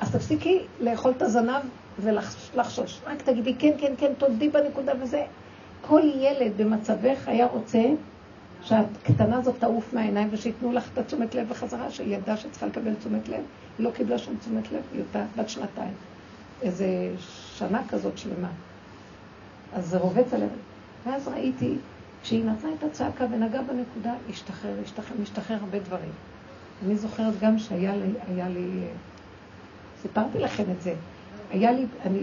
[0.00, 1.62] אז תפסיקי לאכול את הזנב
[2.02, 3.00] ולחשוש.
[3.06, 5.24] רק תגידי, כן, כן, כן, תודי בנקודה וזה.
[5.80, 7.82] כל ילד במצבך היה רוצה
[8.62, 13.28] שהקטנה הזאת תעוף מהעיניים ושייתנו לך את התשומת לב בחזרה, שהיא ידעה שצריכה לקבל תשומת
[13.28, 13.42] לב,
[13.78, 15.92] היא לא קיבלה שום תשומת לב, היא הייתה בת שנתיים.
[16.62, 16.86] איזה
[17.58, 18.48] שנה כזאת שלמה.
[19.72, 20.48] אז זה רובץ עליה.
[21.06, 21.74] ואז ראיתי,
[22.22, 26.10] כשהיא נתנה את הצעקה ונגעה בנקודה, השתחרר, השתחרר, משתחרר הרבה דברים.
[26.86, 28.68] אני זוכרת גם שהיה לי, היה לי,
[30.02, 30.94] סיפרתי לכם את זה.
[31.50, 32.20] היה לי, אני,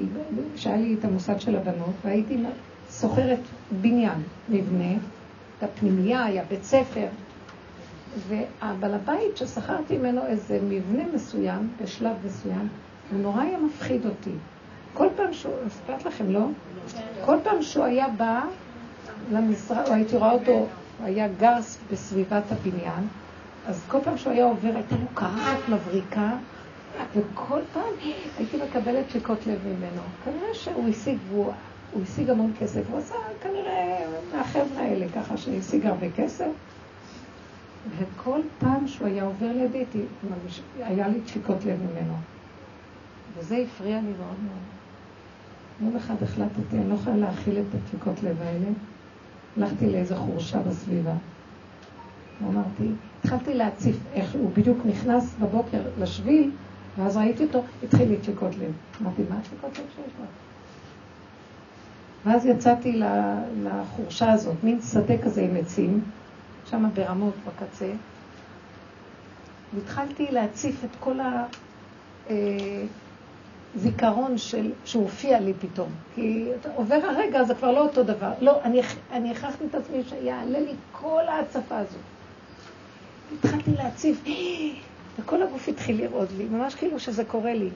[0.56, 2.38] שהיה לי את המוסד של הבנות, והייתי
[2.92, 3.40] שוכרת
[3.82, 4.94] בניין, מבנה,
[5.58, 7.08] את הפנימייה, היה בית ספר,
[8.28, 12.68] והבעל הבית ששכרתי ממנו איזה מבנה מסוים, בשלב מסוים,
[13.12, 14.32] הוא נורא היה מפחיד אותי.
[14.94, 16.46] כל פעם שהוא, אכפת לכם, לא?
[17.26, 18.42] כל פעם שהוא היה בא
[19.32, 20.68] למשרד, או הייתי רואה אותו, הוא
[21.06, 23.08] היה גרס בסביבת הבניין,
[23.68, 26.30] אז כל פעם שהוא היה עובר, הייתה לו קרחת מבריקה,
[27.16, 27.94] וכל פעם
[28.38, 30.02] הייתי מקבלת שקות לב ממנו.
[30.26, 31.52] כנראה שהוא השיג, והוא
[31.92, 36.48] הוא השיג המון כסף, הוא עשה כנראה מהחבר'ה האלה ככה שהשיג הרבה כסף.
[37.98, 39.86] וכל פעם שהוא היה עובר לידי,
[40.80, 42.14] היה לי דפיקות לב ממנו.
[43.38, 44.66] וזה הפריע לי מאוד מאוד.
[45.82, 48.68] יום אחד החלטתי, אני לא יכולה להכיל את הדפיקות לב האלה.
[49.58, 51.14] הלכתי לאיזו חורשה בסביבה.
[52.42, 52.88] ואמרתי,
[53.20, 56.52] התחלתי להציף איך הוא בדיוק נכנס בבוקר לשביל,
[56.98, 58.72] ואז ראיתי אותו, התחיל לי דפיקות לב.
[59.02, 60.28] אמרתי, מה הדפיקות לב שיש לך?
[62.26, 63.02] ואז יצאתי
[63.64, 66.02] לחורשה הזאת, מין שדה כזה עם עצים,
[66.70, 67.92] שם ברמות בקצה,
[69.74, 71.18] והתחלתי להציף את כל
[73.76, 75.90] הזיכרון של, שהופיע לי פתאום.
[76.16, 78.32] כי עובר הרגע, זה כבר לא אותו דבר.
[78.42, 82.02] לא, אני, אני הכרחתי את עצמי שיעלה לי כל ההצפה הזאת.
[83.34, 84.24] התחלתי להציף,
[85.20, 87.70] וכל הגוף התחיל לרעוד לי, ממש כאילו שזה קורה לי.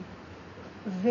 [0.86, 1.08] ו...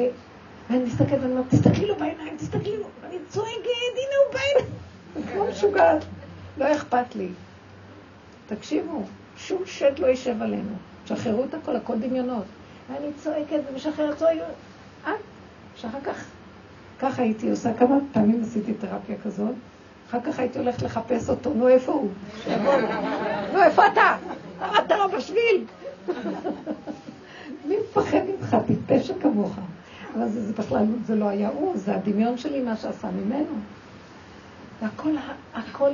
[0.70, 2.86] ואני מסתכלת ואני אומרת, תסתכלי לו בעיניים, תסתכלי לו.
[3.02, 3.50] ואני צועקת,
[3.96, 4.76] הנה הוא בעיניים.
[5.34, 6.06] כמו משוגעת.
[6.58, 7.28] לא אכפת לי.
[8.48, 9.04] תקשיבו,
[9.38, 10.72] שום שד לא יישב עלינו.
[11.04, 12.46] תשחררו את הכל, הכל דמיונות.
[12.90, 14.42] ואני צועקת ומשחררת, צועקת.
[15.06, 15.16] עד
[15.76, 16.26] שאחר כך,
[17.00, 19.54] ככה הייתי עושה, כמה פעמים עשיתי תרפיה כזאת.
[20.10, 22.10] אחר כך הייתי הולכת לחפש אותו, נו איפה הוא?
[23.54, 24.18] נו איפה אתה?
[24.62, 25.66] עמדת לו בשביל.
[27.66, 28.58] מי מפחד ממך?
[28.68, 29.56] טיפש כמוך.
[30.16, 33.56] אבל זה, זה בכלל, זה לא היה הוא, זה הדמיון שלי, מה שעשה ממנו.
[34.82, 35.16] והכל,
[35.54, 35.92] הכל,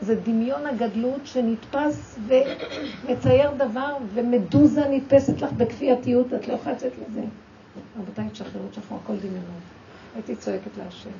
[0.00, 7.22] זה דמיון הגדלות שנתפס ומצייר דבר, ומדוזה נתפסת לך בכפייתיות, את לא יכולה לצאת לזה.
[7.98, 9.62] רבותיי, תשחררו, תשחררו, הכל דמיונות.
[10.14, 11.10] הייתי צועקת להשם,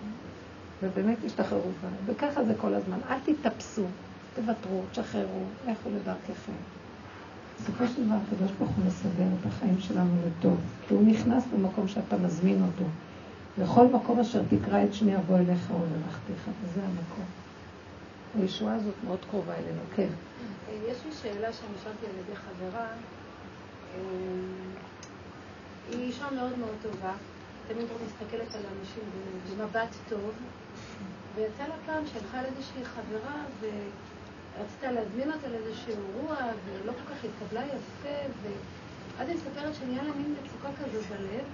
[0.83, 2.99] ובאמת השתחררו בה, וככה זה כל הזמן.
[3.11, 3.85] אל תתאפסו,
[4.35, 6.53] תוותרו, תשחררו, לכו לדרככם.
[7.59, 10.57] בסופו של דבר הקדוש ברוך הוא מסדר את החיים שלנו לטוב,
[10.89, 12.85] כי הוא נכנס במקום שאתה מזמין אותו.
[13.59, 17.25] לכל מקום אשר תקרא את שמי אבוא אליך ולמלכתך, וזה המקום.
[18.39, 20.09] הישועה הזאת מאוד קרובה אלינו, כן.
[20.89, 22.87] יש לי שאלה שאני שאלתי על ידי חברה.
[22.87, 24.01] אה,
[25.91, 27.13] היא אישה מאוד מאוד טובה,
[27.69, 29.03] תמיד מסתכלת על אנשים
[29.51, 30.31] במבט טוב,
[31.35, 33.35] ויצא לה פעם שהלכה לאיזושהי חברה
[34.59, 40.11] ורצתה להזמין אותה לאיזשהו אירוע, ולא כל כך התקבלה יפה, ואז היא מספרת שנהיה לה
[40.17, 41.45] מין מצוקה כזו בלב,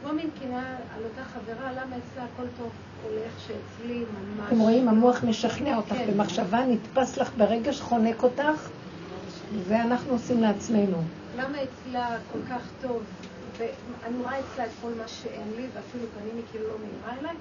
[0.00, 2.70] כמו מין קינה על אותה חברה, למה אצלה הכל טוב
[3.04, 4.48] הולך שאצלי ממש...
[4.48, 6.10] אתם רואים, המוח משכנע אותך כן.
[6.12, 8.68] במחשבה, נתפס לך ברגש, חונק אותך,
[9.68, 10.96] ואנחנו עושים לעצמנו.
[11.36, 13.02] למה אצלה כל כך טוב,
[13.58, 17.36] ואני רואה אצלה את כל מה שאין לי, ואפילו פנימי כאילו לא מהירה אליי,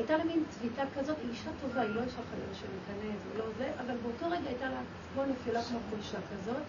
[0.00, 3.44] הייתה לה מין צביטה כזאת, היא אישה טובה, היא לא אישה חלילה שמתענה, זה לא
[3.58, 4.80] זה, אבל באותו רגע הייתה לה
[5.12, 6.62] כמו נפילה כמו חולשה כזאת.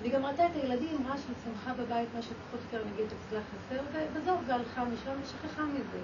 [0.00, 3.40] והיא גם ראתה את הילדים, ראה שהיא שמחה בבית, מה שפחות או יותר נגיד אצלה
[3.48, 3.82] חסר,
[4.14, 6.00] וזהו, והלכה משם ושכחה מזה.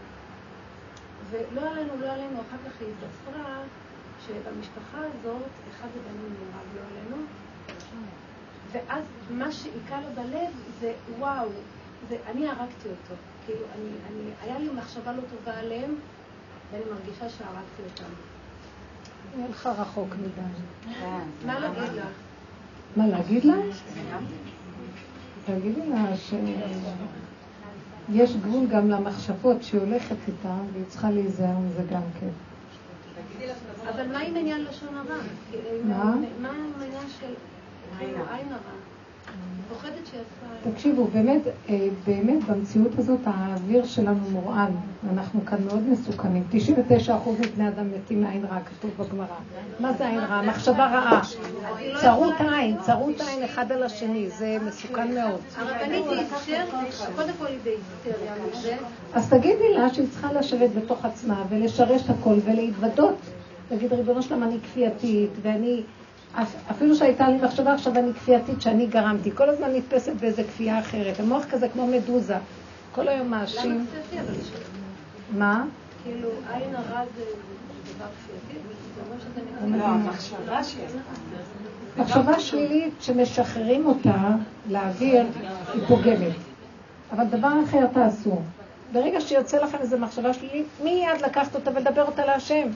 [1.30, 3.62] ולא עלינו, לא עלינו, אחר כך היא התבשרה
[4.26, 7.24] שבמשפחה הזאת, אחד הבנים נהרג לא עלינו,
[8.72, 11.49] ואז מה שהיכה לו בלב זה וואו,
[12.09, 13.14] זה, אני הרגתי אותו.
[13.47, 15.95] כאילו, אני, אני, היה לי מחשבה לא טובה עליהם,
[16.73, 18.11] ואני מרגישה שהרגתי אותם.
[19.37, 20.99] היא הלכה רחוק מדי.
[21.47, 22.05] מה להגיד לך?
[22.97, 23.55] מה להגיד לה?
[25.47, 26.37] תגידי לה שיש
[28.37, 32.29] גבול גם למחשבות שהיא הולכת איתה, והיא צריכה להיזהר מזה גם כן.
[33.89, 35.16] אבל מה עם עניין לשון הרע?
[35.85, 36.14] מה?
[36.41, 37.35] מה עם העניין של
[38.01, 38.14] עין
[38.53, 38.88] הרע?
[40.73, 44.73] תקשיבו, באמת, אה, באמת במציאות הזאת האוויר שלנו מורעל,
[45.12, 46.45] אנחנו כאן מאוד מסוכנים.
[46.51, 49.27] 99% מבני אדם מתים מעין רע, כתוב בגמרא.
[49.81, 50.43] מה זה עין רע?
[50.43, 51.21] מחשבה רעה.
[52.01, 55.41] צרות עין, צרות עין אחד על השני, זה מסוכן מאוד.
[55.57, 56.05] הרבנית
[57.16, 58.77] קודם כל היא בהיסטריה מזה.
[59.14, 63.16] אז תגידי לה שהיא צריכה לשבת בתוך עצמה ולשרש הכל ולהתוודות.
[63.71, 65.83] להגיד, ריבונו שלמה, אני כפייתית, ואני...
[66.70, 71.20] אפילו שהייתה לי מחשבה עכשיו אני כפייתית שאני גרמתי, כל הזמן נתפסת באיזה כפייה אחרת.
[71.20, 72.37] המוח כזה כמו מדוזה,
[72.93, 73.70] כל היום מאשים.
[73.70, 74.35] למה כפייתי אבל
[75.39, 75.64] מה?
[76.05, 77.22] כאילו, עין הרע זה
[77.97, 79.79] דבר כפייתי?
[79.79, 81.03] לא, המחשבה שלך.
[81.99, 84.29] מחשבה שלילית שמשחררים אותה
[84.70, 85.26] לאוויר,
[85.74, 86.33] היא פוגמת.
[87.12, 88.39] אבל דבר אחר תעשו.
[88.93, 92.68] ברגע שיוצא לכם איזו מחשבה שלילית, מיד לקחת אותה ולדבר אותה להשם.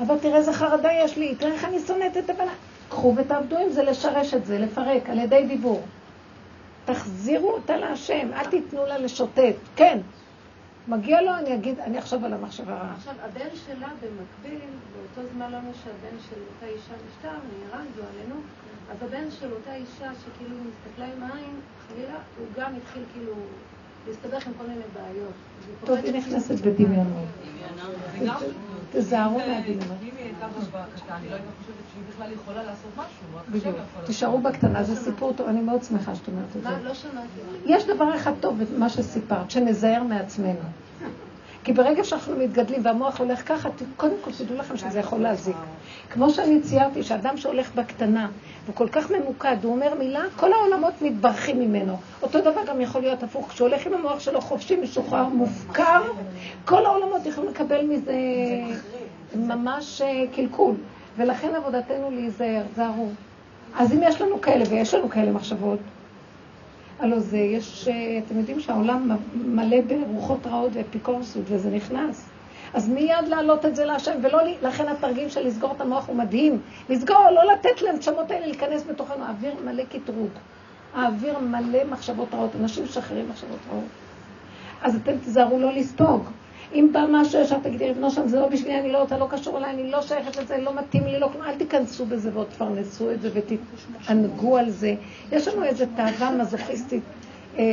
[0.00, 2.52] אבל תראה איזה חרדה יש לי, תראה איך אני שונאת את הבנה.
[2.88, 5.82] קחו ותעבדו עם זה, לשרש את זה, לפרק, על ידי דיבור.
[6.84, 9.54] תחזירו אותה להשם, אל תיתנו לה לשוטט.
[9.76, 9.98] כן,
[10.88, 12.94] מגיע לו, אני אגיד, אני עכשיו על המחשבה רעה.
[12.96, 14.60] עכשיו, הבן שלה במקביל,
[14.92, 18.34] באותו זמן לנו שהבן של אותה אישה נפטר, נהרג, זו עלינו,
[18.92, 23.32] אז הבן של אותה אישה שכאילו מסתכלה עם העין, חלילה, הוא גם התחיל כאילו
[24.08, 25.32] להסתבך עם כל מיני בעיות.
[25.84, 27.26] טוב, היא נכנסת בדמיונות.
[28.92, 29.96] תזהרו מהדמיונות.
[30.02, 33.50] אם היא הייתה בקטן, היא לא הייתה חושבת שהיא בכלל יכולה לעשות משהו.
[33.50, 33.76] בדיוק.
[34.06, 36.68] תישארו בקטנה, זה סיפור טוב, אני מאוד שמחה שאת אומרת את זה.
[36.68, 36.78] מה?
[36.84, 36.92] לא.
[37.66, 40.60] יש דבר אחד טוב במה שסיפרת, שנזהר מעצמנו.
[41.64, 45.56] כי ברגע שאנחנו מתגדלים והמוח הולך ככה, קודם כל תדעו לכם שזה יכול להזיק.
[46.10, 48.28] כמו שאני ציירתי, שאדם שהולך בקטנה,
[48.66, 51.96] הוא כל כך ממוקד, הוא אומר מילה, כל העולמות מתברכים ממנו.
[52.22, 56.02] אותו דבר גם יכול להיות הפוך, כשהוא הולך עם המוח שלו חופשי, משוחרר, מופקר,
[56.64, 58.14] כל העולמות יכולים לקבל מזה
[59.34, 60.74] ממש אה, קלקול.
[61.16, 63.08] ולכן עבודתנו להיזהר, זהרו.
[63.76, 65.78] אז אם יש לנו כאלה, ויש לנו כאלה מחשבות,
[67.00, 67.88] הלוא זה, יש,
[68.26, 72.28] אתם יודעים שהעולם מלא ברוחות רעות ואפיקורסות, וזה נכנס.
[72.74, 76.58] אז מיד להעלות את זה להשם, ולא, לכן התרגיל של לסגור את המוח הוא מדהים.
[76.88, 79.24] לסגור, לא לתת לנשמות האלה להיכנס בתוכנו.
[79.24, 80.30] האוויר מלא קטרוג.
[80.94, 82.50] האוויר מלא מחשבות רעות.
[82.60, 83.84] אנשים משחררים מחשבות רעות.
[84.82, 86.24] אז אתם תיזהרו לא לספוג.
[86.74, 89.58] אם בא משהו ישר תגידי, ריבונו שם, זה לא בשבילי, אני לא, אתה לא קשור
[89.58, 93.10] אליי, אני לא שייכת לזה, לא מתאים לי, לא כלום, אל תיכנסו בזה ועוד תפרנסו
[93.10, 94.94] את זה ותתענגו על זה.
[95.32, 97.02] יש לנו איזו תאווה מזוכיסטית
[97.58, 97.64] אה,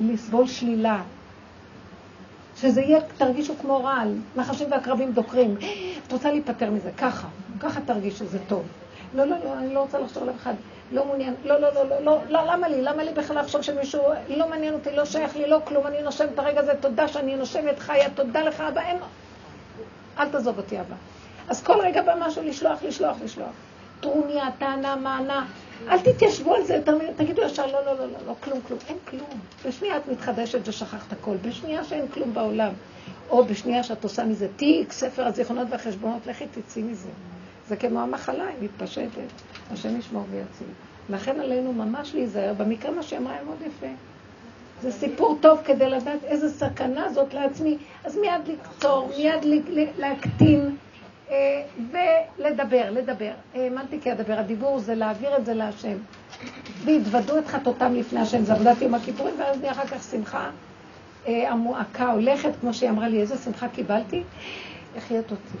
[0.00, 1.02] לסבול שלילה.
[2.56, 5.56] שזה יהיה, תרגישו כמו רעל, נחשים ועקרבים דוקרים.
[6.06, 7.28] את רוצה להיפטר מזה, ככה,
[7.60, 8.62] ככה תרגישו, זה טוב.
[9.14, 10.54] לא, לא, לא, אני לא רוצה לחשוב על אחד.
[10.92, 12.82] לא מעוניין, לא, לא, לא, לא, לא, למה לי?
[12.82, 16.28] למה לי בכלל לחשוב שמישהו, לא מעניין אותי, לא שייך לי, לא כלום, אני נושמת
[16.34, 18.96] את הרגע הזה, תודה שאני נושמת חיה, תודה לך, אבא, אין...
[20.18, 20.94] אל תעזוב אותי, אבא.
[21.48, 23.50] אז כל רגע בא משהו לשלוח, לשלוח, לשלוח.
[24.00, 25.46] טרוניה, טענה, מענה.
[25.88, 28.78] אל תתיישבו על זה יותר מדי, תגידו ישר, לא, לא, לא, לא, לא, כלום, כלום,
[28.88, 29.40] אין כלום.
[29.66, 32.72] בשנייה את מתחדשת ושכחת הכל, בשנייה שאין כלום בעולם.
[33.30, 37.08] או בשנייה שאת עושה מזה תיק, ספר הזיכרונות והחשבונות, לכי תצאי מזה.
[37.68, 39.32] זה כמו המחלה, היא מתפשטת.
[39.72, 40.66] השם ישמור ויציל.
[41.10, 42.54] לכן עלינו ממש להיזהר.
[42.56, 43.86] במקרה מה שהיא אמרה היה מאוד יפה.
[44.82, 47.78] זה סיפור טוב כדי לדעת איזה סכנה זאת לעצמי.
[48.04, 49.64] אז מיד לקצור, מיד
[49.98, 50.76] להקטין
[51.30, 51.62] אה,
[52.38, 53.32] ולדבר, לדבר.
[53.54, 55.96] האמנתי כי הדבר, הדיבור זה להעביר את זה להשם.
[56.84, 60.50] והתוודו את חטאותם לפני השם, זה עבודת יום הכיפורים, ואז נהיה אחר כך שמחה.
[61.26, 64.22] אה, המועקה הולכת, כמו שהיא אמרה לי, איזה שמחה קיבלתי,
[64.96, 65.58] החיית אותי.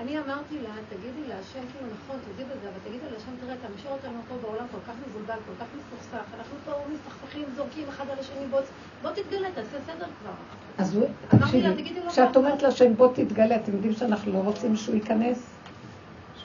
[0.00, 3.92] אני אמרתי לה, תגידי להשם, כאילו נכון, תגידי בזה, אבל תגידי להשם, תראה, אתה משאיר
[3.92, 8.18] אותנו פה בעולם כל כך מבולבל, כל כך מסוכסך, אנחנו פה מסתכסכים, זורקים אחד על
[8.18, 8.60] השני, בוא,
[9.02, 10.32] בוא תתגלה, תעשה סדר כבר.
[10.78, 15.38] אז הוא, תקשיבי, כשאת אומרת להשם, בוא תתגלה, אתם יודעים שאנחנו לא רוצים שהוא ייכנס?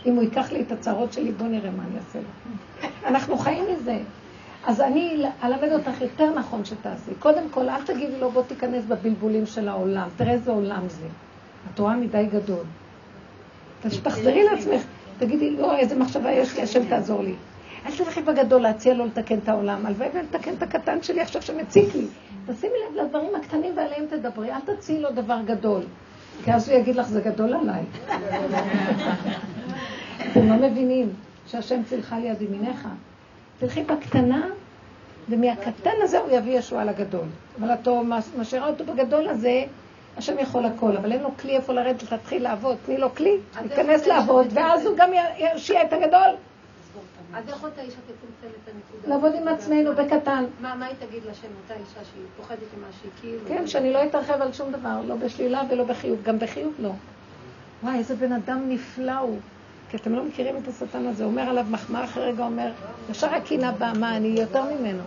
[0.05, 2.89] אם הוא ייקח לי את הצרות שלי, בוא נראה מה אני אעשה לו.
[3.05, 3.99] אנחנו חיים מזה.
[4.65, 7.11] אז אני אלמד אותך יותר נכון שתעשי.
[7.19, 10.07] קודם כל, אל תגידי לו, בוא תיכנס בבלבולים של העולם.
[10.15, 11.07] תראה איזה עולם זה.
[11.73, 12.63] את רואה מדי גדול.
[14.03, 14.81] תחזרי לעצמך,
[15.17, 17.33] תגידי, לא, איזה מחשבה יש לי, השם תעזור לי.
[17.85, 19.85] אל תלכי בגדול להציע לו לתקן את העולם.
[19.85, 22.07] הלוואי ולתקן את הקטן שלי עכשיו שמציק לי.
[22.47, 25.81] תשימי לב לדברים הקטנים ועליהם תדברי, אל תציעי לו דבר גדול.
[26.43, 27.83] כי אז הוא יגיד לך, זה גדול עליי.
[30.31, 31.09] אתם לא מבינים
[31.47, 32.87] שהשם צילך ליד ימיניך.
[33.59, 34.47] תלכי בקטנה,
[35.29, 37.25] ומהקטן הזה הוא יביא ישועה לגדול.
[37.59, 37.87] אבל את
[38.37, 39.63] משאירה אותו בגדול הזה,
[40.17, 42.77] השם יכול הכל, אבל אין לו כלי איפה לרדת להתחיל לעבוד.
[42.85, 46.35] תני לו כלי, ייכנס לעבוד, ואז הוא גם ירשיע את הגדול.
[47.33, 49.13] אז איך אותה אישה תצמצם את הנקודה?
[49.13, 50.45] לעבוד עם עצמנו בקטן.
[50.61, 53.39] מה היא תגיד לשם, אותה אישה שהיא פוחדת ממה שהיא כאילו...
[53.47, 56.91] כן, שאני לא אתרחב על שום דבר, לא בשלילה ולא בחיוב, גם בחיוב לא.
[57.83, 59.37] וואי, איזה בן אדם נפלא הוא.
[59.89, 62.71] כי אתם לא מכירים את השטן הזה, אומר עליו מחמאה, אחרי רגע אומר,
[63.11, 65.03] ישר הקינה באה, מה, אני יותר ממנו.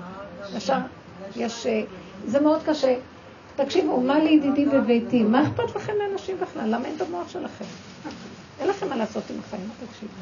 [0.57, 0.79] ישר,
[1.37, 1.67] יש...
[1.67, 1.83] אה,
[2.27, 2.95] זה מאוד קשה.
[3.65, 5.23] תקשיבו, מה לידידי בביתי?
[5.23, 6.75] מה אכפת לכם מאנשים בכלל?
[6.75, 7.65] למה אין במוח שלכם?
[8.61, 10.13] אין לכם מה לעשות עם החיים, תקשיבו.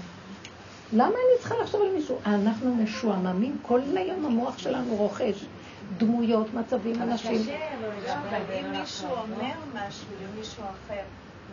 [0.92, 2.18] למה אני צריכה לחשוב על מישהו?
[2.26, 5.44] אנחנו משועממים, כל היום המוח שלנו רוכש
[5.96, 7.42] דמויות, מצבים, אנשים.
[8.20, 11.02] אבל אם מישהו אומר משהו למישהו אחר,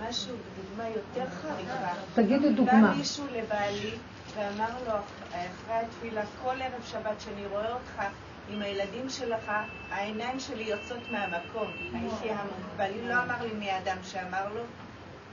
[0.09, 2.81] משהו בדוגמה יותר חריפה, תגידי דוגמה.
[2.81, 3.91] בא מישהו לבעלי
[4.35, 4.93] ואמר לו
[5.29, 8.01] אחרי התפילה, כל ערב שבת שאני רואה אותך
[8.49, 9.51] עם הילדים שלך,
[9.91, 11.67] העיניים שלי יוצאות מהמקום.
[11.93, 14.61] הייתי המוגבלי, לא אמר לי מי האדם שאמר לו.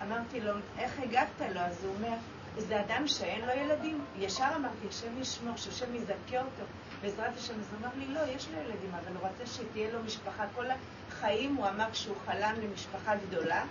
[0.07, 1.61] אמרתי לו, איך הגבת לו?
[1.61, 2.17] אז הוא אומר,
[2.59, 4.05] זה אדם שאין לו ילדים?
[4.19, 6.65] ישר אמרתי, השם ישמור, שהשם יזכה אותו.
[7.03, 9.99] בעזרת השם, אז הוא אמר לי, לא, יש לו ילדים, אבל הוא רוצה שתהיה לו
[10.07, 10.45] משפחה.
[10.55, 10.65] כל
[11.09, 13.63] החיים הוא אמר שהוא חלם למשפחה גדולה,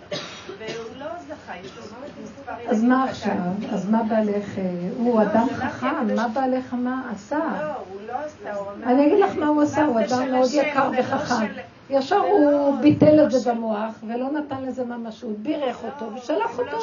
[0.58, 1.84] והוא לא זכה, יש לו
[2.24, 3.36] מספר ילדים אז מה עכשיו?
[3.74, 4.58] אז מה בעלך?
[4.58, 7.38] אה, הוא אדם חכם, מה בעלך מה עשה?
[7.38, 7.99] לא, הוא
[8.46, 8.72] לא.
[8.84, 11.48] אני אגיד לך מה הוא עשה, הוא אדם מאוד יקר לא וחכם.
[11.90, 16.78] ישר הוא ביטל את זה במוח, ולא נתן לזה ממשות, בירך אותו ושלח אותו.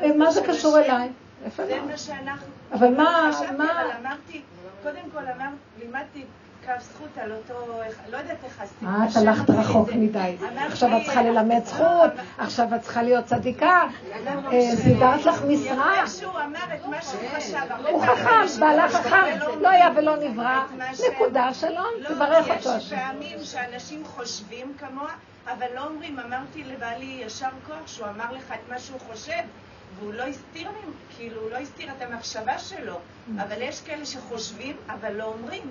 [0.00, 1.08] אה, מה זה קשור אליי?
[1.56, 2.46] זה מה שאנחנו...
[2.72, 3.30] אבל מה...
[4.00, 4.42] אמרתי,
[4.82, 6.24] קודם כל אמרתי, לימדתי
[6.66, 7.54] קו זכות על אותו,
[8.10, 8.86] לא יודעת איך עשיתי.
[8.86, 10.36] אה, את הלכת רחוק מדי.
[10.56, 13.84] עכשיו את צריכה ללמד זכות, עכשיו את צריכה להיות צדיקה,
[14.26, 16.00] אה, סידרת לך משרה.
[16.00, 17.58] איכשהו אמר את מה שהוא חשב.
[17.88, 20.62] הוא חכם, בעלה חכם, לא היה ולא נברא.
[21.12, 22.68] נקודה, שלום, תברך אותו.
[22.68, 25.12] לא, יש פעמים שאנשים חושבים כמוה,
[25.46, 29.42] אבל לא אומרים, אמרתי לבעלי יישר כוח שהוא אמר לך את מה שהוא חושב.
[29.98, 30.68] והוא לא הסתיר,
[31.16, 32.98] כאילו, הוא לא הסתיר את המחשבה שלו,
[33.36, 35.62] אבל יש כאלה שחושבים, אבל לא אומרים.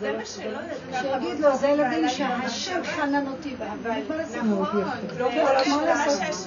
[0.00, 1.02] זה מה שלא יודעת.
[1.02, 3.78] שיגיד לו, זה ילדים שהשם חנן אותי בהם.
[4.34, 4.84] נכון,
[5.18, 5.30] לא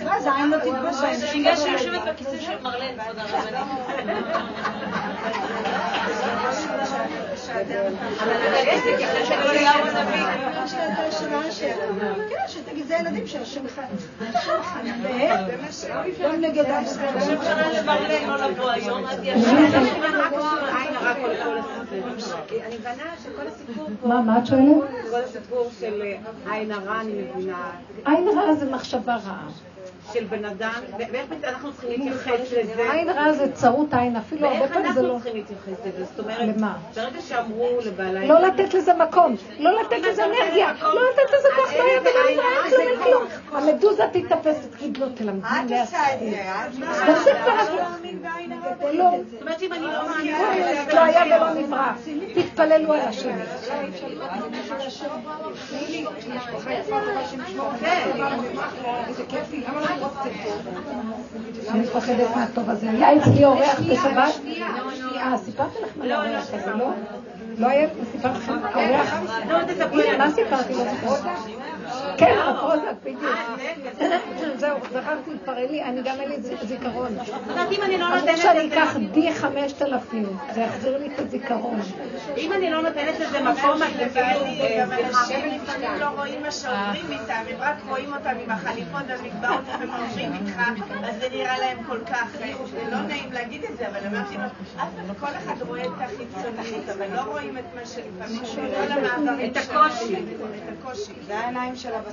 [0.05, 1.19] מה זה, עין לא תתבוש בהם.
[1.39, 4.25] בגלל שהיא יושבת בכיסא של מרלן, כבוד הרבנית.
[12.29, 13.23] כן, שתגיד, זה ילדים
[16.23, 16.77] גם נגד לא.
[22.65, 24.07] אני מבינה שכל הסיפור פה...
[24.07, 24.65] מה, מה את שואלת?
[25.11, 26.01] כל הסיפור של
[26.51, 27.71] עין הרע, אני מבינה.
[28.05, 29.47] עין רעה זה מחשבה רעה.
[30.13, 32.91] של בן אדם, ואיך אנחנו צריכים להתייחס לזה.
[32.91, 35.13] עין רע זה צרות עין, אפילו הרבה ואיך פעמים זה אנחנו לא...
[35.13, 36.05] צריכים להתייחס לזה?
[36.05, 36.77] זאת אומרת, למה?
[36.95, 38.25] ברגע שאמרו לבעלה...
[38.25, 42.79] לא לתת לזה מקום, לא לתת לזה אנרגיה, לא לתת לזה כוח חיה ולא כלום
[42.79, 43.23] אין כלום.
[43.51, 48.91] המדוזה תתאפס, תגיד לא תלמדי את עליה עושה את זה, את לא את- בעין הרע.
[48.93, 50.39] לא, זאת אומרת, אם אני לא מאמינה...
[50.93, 51.91] לא היה ולא נברא.
[52.59, 53.31] תתפללו על השני.
[61.69, 62.89] אני מפחדת מהטוב הזה.
[62.89, 64.33] היה אצלי אורח בשבת.
[65.15, 66.89] אה, סיפרתי לך מה האורח הזה, לא?
[67.57, 69.13] לא היה, סיפרתי לכם, אורח.
[69.91, 70.73] הנה, מה סיפרתי?
[70.73, 71.78] לא זוכרת.
[72.19, 73.35] כן, הפרוזק, בדיוק.
[74.55, 75.31] זהו, זכרתי,
[75.69, 77.17] לי, אני גם אין לי זיכרון.
[77.47, 78.83] זאת אם אני לא נותנת שאני לזה...
[78.83, 81.79] אקח די חמשת אלפים, זה יחזיר לי את הזיכרון.
[82.37, 84.45] אם אני לא נותנת לזה מקום, אז זה כאילו...
[84.45, 84.83] אה.
[84.83, 90.33] אנשים לפעמים לא רואים מה שעוברים איתם, הם רק רואים אותם עם החליפות והמגבעות ומדברים
[90.33, 90.61] איתך,
[91.03, 92.27] אז זה נראה להם כל כך,
[92.71, 94.43] זה לא נעים להגיד את זה, אבל אמרתי לו,
[94.75, 94.87] אחד,
[95.19, 98.41] כל אחד רואה את החיצוניות, אבל לא רואים את מה שלפעמים,
[99.51, 100.15] את הקושי.
[100.15, 101.13] את הקושי.
[101.27, 102.08] זה העיניים של ש...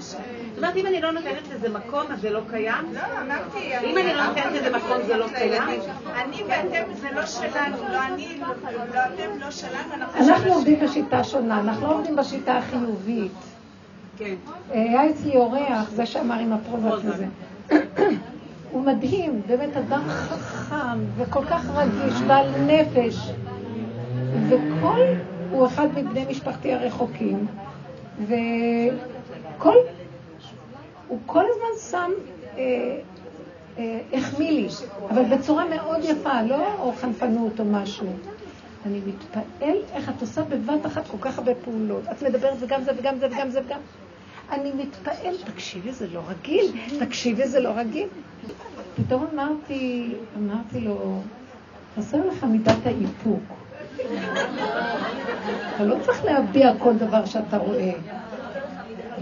[0.00, 0.16] זאת
[0.56, 2.94] אומרת, אם אני לא נותנת לזה מקום, אז זה לא קיים?
[2.94, 3.76] לא, אמרתי...
[3.84, 5.62] אם אני לא נותנת לזה מקום, זה לא קיים?
[6.14, 8.46] אני ואתם זה לא שלנו, לא אני, לא
[8.94, 13.32] לא אתם, לא שלנו, אנחנו אנחנו עובדים בשיטה שונה, אנחנו לא עובדים בשיטה החיובית.
[14.18, 14.34] כן.
[14.70, 17.26] היה אצלי אורח, זה שאמר עם הפרוזק הזה.
[18.72, 23.30] הוא מדהים, באמת אדם חכם וכל כך רגיש בעל נפש.
[24.48, 25.00] וכל,
[25.50, 27.46] הוא אחד מבני משפחתי הרחוקים,
[28.26, 29.74] וכל,
[31.08, 32.10] הוא כל הזמן שם,
[32.56, 32.98] אה,
[33.78, 34.68] אה, החמיא לי,
[35.10, 38.06] אבל בצורה מאוד יפה, לא חנפנות או משהו.
[38.86, 42.02] אני מתפעל איך את עושה בבת אחת כל כך הרבה פעולות.
[42.10, 43.80] את מדברת וגם זה וגם זה וגם זה וגם...
[44.50, 48.08] אני מתפעל, תקשיבי, זה לא רגיל, תקשיבי, זה לא רגיל.
[48.96, 51.20] פתאום אמרתי, אמרתי לו,
[51.96, 53.61] חסר לך מידת האיפוק.
[55.74, 57.92] אתה לא צריך להביע כל דבר שאתה רואה.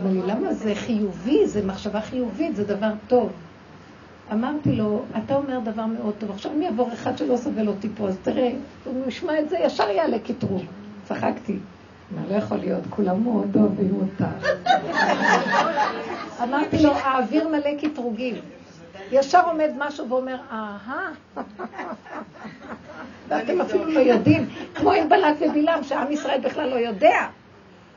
[0.01, 3.33] אמר לי, למה זה חיובי, זה מחשבה חיובית, זה דבר טוב.
[4.33, 8.09] אמרתי לו, אתה אומר דבר מאוד טוב, עכשיו אם יעבור אחד שלא סובל אותי פה,
[8.09, 8.51] אז תראה,
[8.85, 10.62] הוא ישמע את זה, ישר יעלה קטרוג.
[11.05, 11.59] צחקתי.
[12.11, 14.28] מה, לא יכול להיות, כולם מאוד אוהבים אותה.
[16.43, 18.35] אמרתי לו, האוויר מלא קטרוגים.
[19.12, 21.09] ישר עומד משהו ואומר, אהה,
[23.31, 27.26] ואתם אפילו לא יודעים, כמו עם בלק ובלעם, שעם ישראל בכלל לא יודע.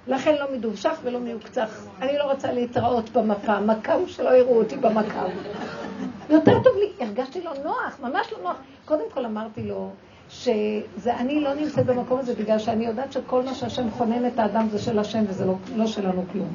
[0.07, 1.86] לכן לא מדובשך ולא מיוקצח.
[2.01, 5.25] אני לא רוצה להתראות במפה, מכה הוא שלא יראו אותי במכה.
[6.29, 8.55] יותר טוב לי, הרגשתי לא נוח, ממש לא נוח.
[8.86, 9.89] קודם כל אמרתי לו,
[10.29, 14.67] שזה אני לא נמצאת במקום הזה בגלל שאני יודעת שכל מה שהשם חונן את האדם
[14.71, 16.53] זה של השם וזה לא, לא שלנו כלום.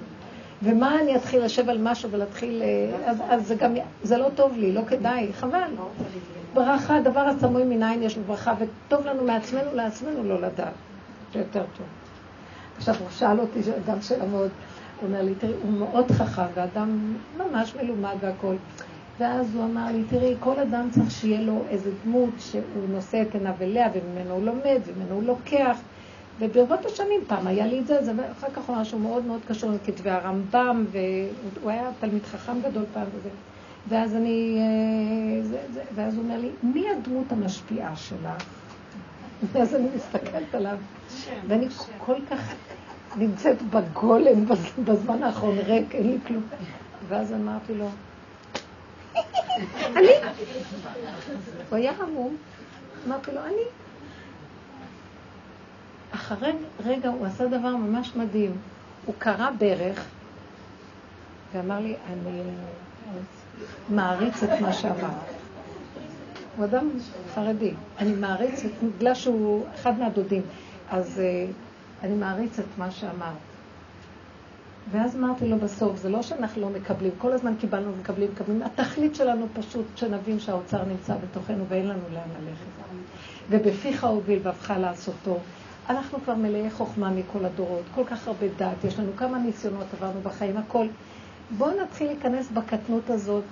[0.63, 2.63] ומה אני אתחיל לשב על משהו ולהתחיל...
[2.63, 3.75] אה, אז, אז זה גם...
[4.03, 5.71] זה לא טוב לי, לא כדאי, חבל.
[6.55, 10.73] ברכה, הדבר הסמוי מניין יש לו ברכה, וטוב לנו מעצמנו לעצמנו לא לדעת.
[11.33, 11.87] זה יותר טוב.
[12.77, 14.51] עכשיו, הוא שאל אותי גם שאלה מאוד,
[15.01, 18.57] הוא אומר לי, תראי, הוא מאוד חכם, ואדם ממש מלומד והכול.
[19.19, 23.35] ואז הוא אמר לי, תראי, כל אדם צריך שיהיה לו איזה דמות שהוא נושא את
[23.35, 25.79] עיניו אליה, וממנו הוא לומד, וממנו הוא לוקח.
[26.41, 29.41] וברבות השנים, פעם היה לי את זה, זה ואחר כך הוא אמר שהוא מאוד מאוד
[29.49, 33.29] קשור לכתבי הרמב"ם, והוא היה תלמיד חכם גדול פעם וזה.
[33.89, 38.45] ואז אני, אה, זה, זה, ואז הוא אומר לי, מי הדמות המשפיעה שלך?
[39.53, 40.79] ואז אני מסתכלת עליו,
[41.49, 41.67] ואני
[41.99, 42.55] כל כך
[43.17, 44.45] נמצאת בגולם
[44.85, 46.43] בזמן האחרון, ריק, אין לי כלום.
[47.09, 47.89] ואז אמרתי לו,
[49.97, 50.09] אני.
[51.71, 52.37] הוא היה המום,
[53.07, 53.63] אמרתי לו, אני.
[56.11, 56.53] אחרי
[56.85, 58.53] רגע הוא עשה דבר ממש מדהים.
[59.07, 60.05] הוא קרע ברך
[61.53, 62.43] ואמר לי, אני
[63.89, 65.39] מעריץ את מה שאמרת.
[66.57, 66.89] הוא אדם
[67.35, 67.73] חרדי.
[67.99, 70.43] אני מעריץ, את, בגלל שהוא אחד מהדודים,
[70.91, 71.53] אז uh,
[72.05, 73.37] אני מעריץ את מה שאמרת.
[74.91, 78.63] ואז אמרתי לו בסוף, זה לא שאנחנו לא מקבלים, כל הזמן קיבלנו ומקבלים, מקבלים.
[78.63, 82.67] התכלית שלנו פשוט שנבין שהאוצר נמצא בתוכנו ואין לנו לאן ללכת.
[83.51, 85.39] ובפיך הוביל ואבך לעשותו.
[85.89, 90.21] אנחנו כבר מלאי חוכמה מכל הדורות, כל כך הרבה דעת, יש לנו כמה ניסיונות עברנו
[90.21, 90.87] בחיים, הכל.
[91.51, 93.45] בואו נתחיל להיכנס בקטנות הזאת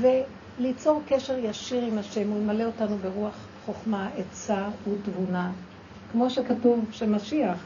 [0.00, 3.34] וליצור קשר ישיר עם השם, הוא ימלא אותנו ברוח
[3.66, 5.50] חוכמה, עצה ותבונה.
[6.12, 7.58] כמו שכתוב שמשיח,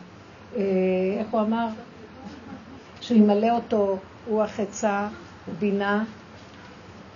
[0.56, 0.62] אה,
[1.18, 1.66] איך הוא אמר?
[3.00, 3.98] שהוא ימלא אותו
[4.28, 5.08] רוח עצה,
[5.58, 6.04] בינה,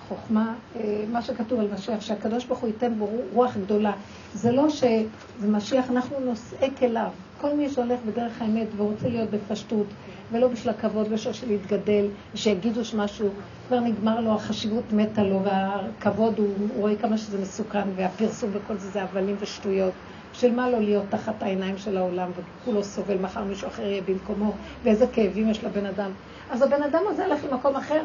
[0.09, 3.93] חוכמה, אה, מה שכתוב על משיח, שהקדוש ברוך הוא ייתן בו רוח גדולה.
[4.35, 7.09] זה לא שזה משיח, אנחנו נושאי כליו.
[7.41, 9.87] כל מי שהולך בדרך האמת ורוצה להיות בפשטות,
[10.33, 13.29] ולא בשביל הכבוד ושל להתגדל, ושיגידו שמשהו,
[13.69, 18.77] כבר נגמר לו, החשיבות מתה לו, והכבוד, הוא, הוא רואה כמה שזה מסוכן, והפרסום וכל
[18.77, 19.93] זה זה הבלים ושטויות.
[20.33, 24.53] של מה לא להיות תחת העיניים של העולם, וכולו סובל, מחר מישהו אחר יהיה במקומו,
[24.85, 26.11] ואיזה כאבים יש לבן אדם.
[26.51, 28.01] אז הבן אדם הזה הלך למקום אחר,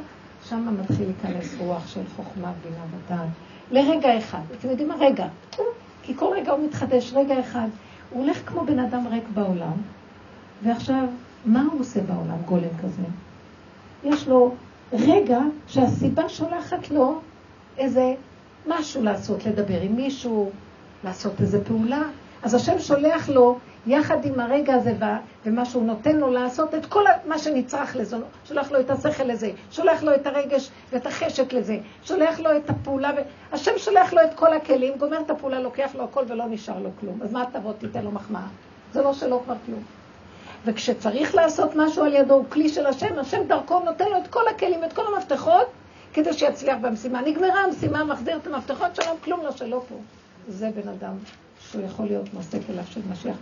[0.49, 3.27] שם מתחיל להיכנס רוח של חוכמה, בינה ודעת.
[3.71, 4.41] לרגע אחד.
[4.59, 4.95] אתם יודעים מה?
[4.99, 5.27] רגע.
[6.03, 7.67] כי כל רגע הוא מתחדש, רגע אחד.
[8.09, 9.73] הוא הולך כמו בן אדם ריק בעולם,
[10.63, 11.05] ועכשיו,
[11.45, 13.03] מה הוא עושה בעולם, גולם כזה?
[14.03, 14.55] יש לו
[14.93, 17.19] רגע שהסיבה שולחת לו
[17.77, 18.13] איזה
[18.67, 20.51] משהו לעשות, לדבר עם מישהו,
[21.03, 22.01] לעשות איזה פעולה.
[22.43, 23.57] אז השם שולח לו,
[23.87, 24.93] יחד עם הרגע הזה
[25.45, 29.51] ומה שהוא נותן לו לעשות, את כל מה שנצרך לזה, שולח לו את השכל לזה,
[29.71, 33.19] שולח לו את הרגש ואת החשק לזה, שולח לו את הפעולה, ו...
[33.51, 36.89] השם שולח לו את כל הכלים, גומר את הפעולה, לוקח לו הכל ולא נשאר לו
[36.99, 37.19] כלום.
[37.23, 38.47] אז מה תבוא, תיתן לו מחמאה?
[38.93, 39.83] זה לא שלו כבר כלום.
[40.65, 44.47] וכשצריך לעשות משהו על ידו, הוא כלי של השם, השם דרכו נותן לו את כל
[44.55, 45.67] הכלים, את כל המפתחות,
[46.13, 47.21] כדי שיצליח במשימה.
[47.21, 49.95] נגמרה המשימה, מחזיר את המפתחות שלום, כלום לא שלו פה.
[50.47, 51.13] זה בן אדם
[51.59, 53.35] שהוא יכול להיות נושא כליו של משיח.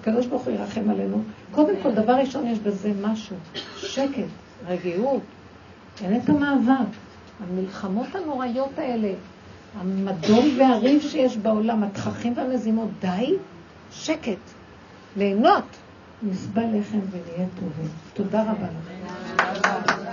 [0.00, 1.22] הקדוש ברוך הוא ירחם עלינו.
[1.52, 3.36] קודם כל, דבר ראשון, יש בזה משהו,
[3.76, 4.28] שקט,
[4.66, 5.22] רגיעות,
[6.04, 6.88] אין את המאבק.
[7.40, 9.12] המלחמות הנוראיות האלה,
[9.80, 13.34] המדון והריב שיש בעולם, התככים והמזימות, די,
[13.92, 14.38] שקט,
[15.16, 15.64] ליהנות.
[16.22, 17.88] נסבל לחם ונהיה טובים.
[18.14, 20.07] תודה רבה לכם.